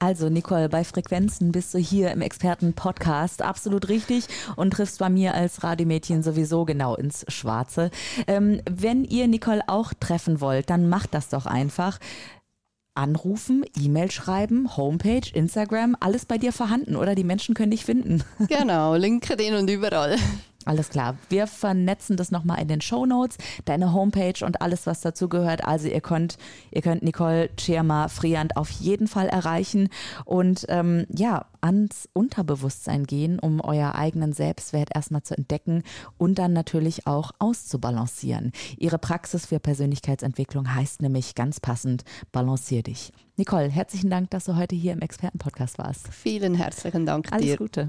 Also 0.00 0.28
Nicole, 0.28 0.68
bei 0.68 0.84
Frequenzen 0.84 1.50
bist 1.50 1.74
du 1.74 1.78
hier 1.78 2.12
im 2.12 2.20
Experten-Podcast 2.20 3.42
absolut 3.42 3.88
richtig 3.88 4.26
und 4.54 4.70
triffst 4.70 5.00
bei 5.00 5.08
mir 5.08 5.34
als 5.34 5.64
Radiomädchen 5.64 6.22
sowieso 6.22 6.64
genau 6.64 6.94
ins 6.94 7.24
Schwarze. 7.26 7.90
Ähm, 8.28 8.60
wenn 8.70 9.04
ihr 9.04 9.26
Nicole 9.26 9.62
auch 9.66 9.92
treffen 9.94 10.40
wollt, 10.40 10.70
dann 10.70 10.88
macht 10.88 11.14
das 11.14 11.30
doch 11.30 11.46
einfach. 11.46 11.98
Anrufen, 12.94 13.64
E-Mail 13.76 14.10
schreiben, 14.10 14.76
Homepage, 14.76 15.28
Instagram, 15.32 15.96
alles 15.98 16.26
bei 16.26 16.38
dir 16.38 16.52
vorhanden, 16.52 16.94
oder? 16.94 17.16
Die 17.16 17.24
Menschen 17.24 17.54
können 17.54 17.70
dich 17.72 17.84
finden. 17.84 18.22
Genau, 18.48 18.94
LinkedIn 18.94 19.54
und 19.54 19.68
überall. 19.68 20.16
Alles 20.68 20.90
klar. 20.90 21.16
Wir 21.30 21.46
vernetzen 21.46 22.18
das 22.18 22.30
nochmal 22.30 22.60
in 22.60 22.68
den 22.68 22.82
Show 22.82 23.06
Notes, 23.06 23.38
deine 23.64 23.94
Homepage 23.94 24.44
und 24.44 24.60
alles, 24.60 24.86
was 24.86 25.00
dazugehört. 25.00 25.64
Also 25.64 25.88
ihr 25.88 26.02
könnt, 26.02 26.36
ihr 26.70 26.82
könnt 26.82 27.02
Nicole 27.02 27.48
Schirmer 27.58 28.10
Friand 28.10 28.58
auf 28.58 28.68
jeden 28.68 29.08
Fall 29.08 29.28
erreichen 29.28 29.88
und 30.26 30.66
ähm, 30.68 31.06
ja, 31.08 31.46
ans 31.62 32.06
Unterbewusstsein 32.12 33.04
gehen, 33.04 33.38
um 33.38 33.62
euer 33.62 33.94
eigenen 33.94 34.34
Selbstwert 34.34 34.90
erstmal 34.94 35.22
zu 35.22 35.38
entdecken 35.38 35.84
und 36.18 36.38
dann 36.38 36.52
natürlich 36.52 37.06
auch 37.06 37.30
auszubalancieren. 37.38 38.52
Ihre 38.76 38.98
Praxis 38.98 39.46
für 39.46 39.60
Persönlichkeitsentwicklung 39.60 40.74
heißt 40.74 41.00
nämlich 41.00 41.34
ganz 41.34 41.60
passend, 41.60 42.04
balancier 42.30 42.82
dich. 42.82 43.10
Nicole, 43.36 43.70
herzlichen 43.70 44.10
Dank, 44.10 44.28
dass 44.32 44.44
du 44.44 44.56
heute 44.56 44.76
hier 44.76 44.92
im 44.92 45.00
Expertenpodcast 45.00 45.78
warst. 45.78 46.12
Vielen 46.12 46.54
herzlichen 46.54 47.06
Dank 47.06 47.32
Alles 47.32 47.46
dir. 47.46 47.56
Gute. 47.56 47.88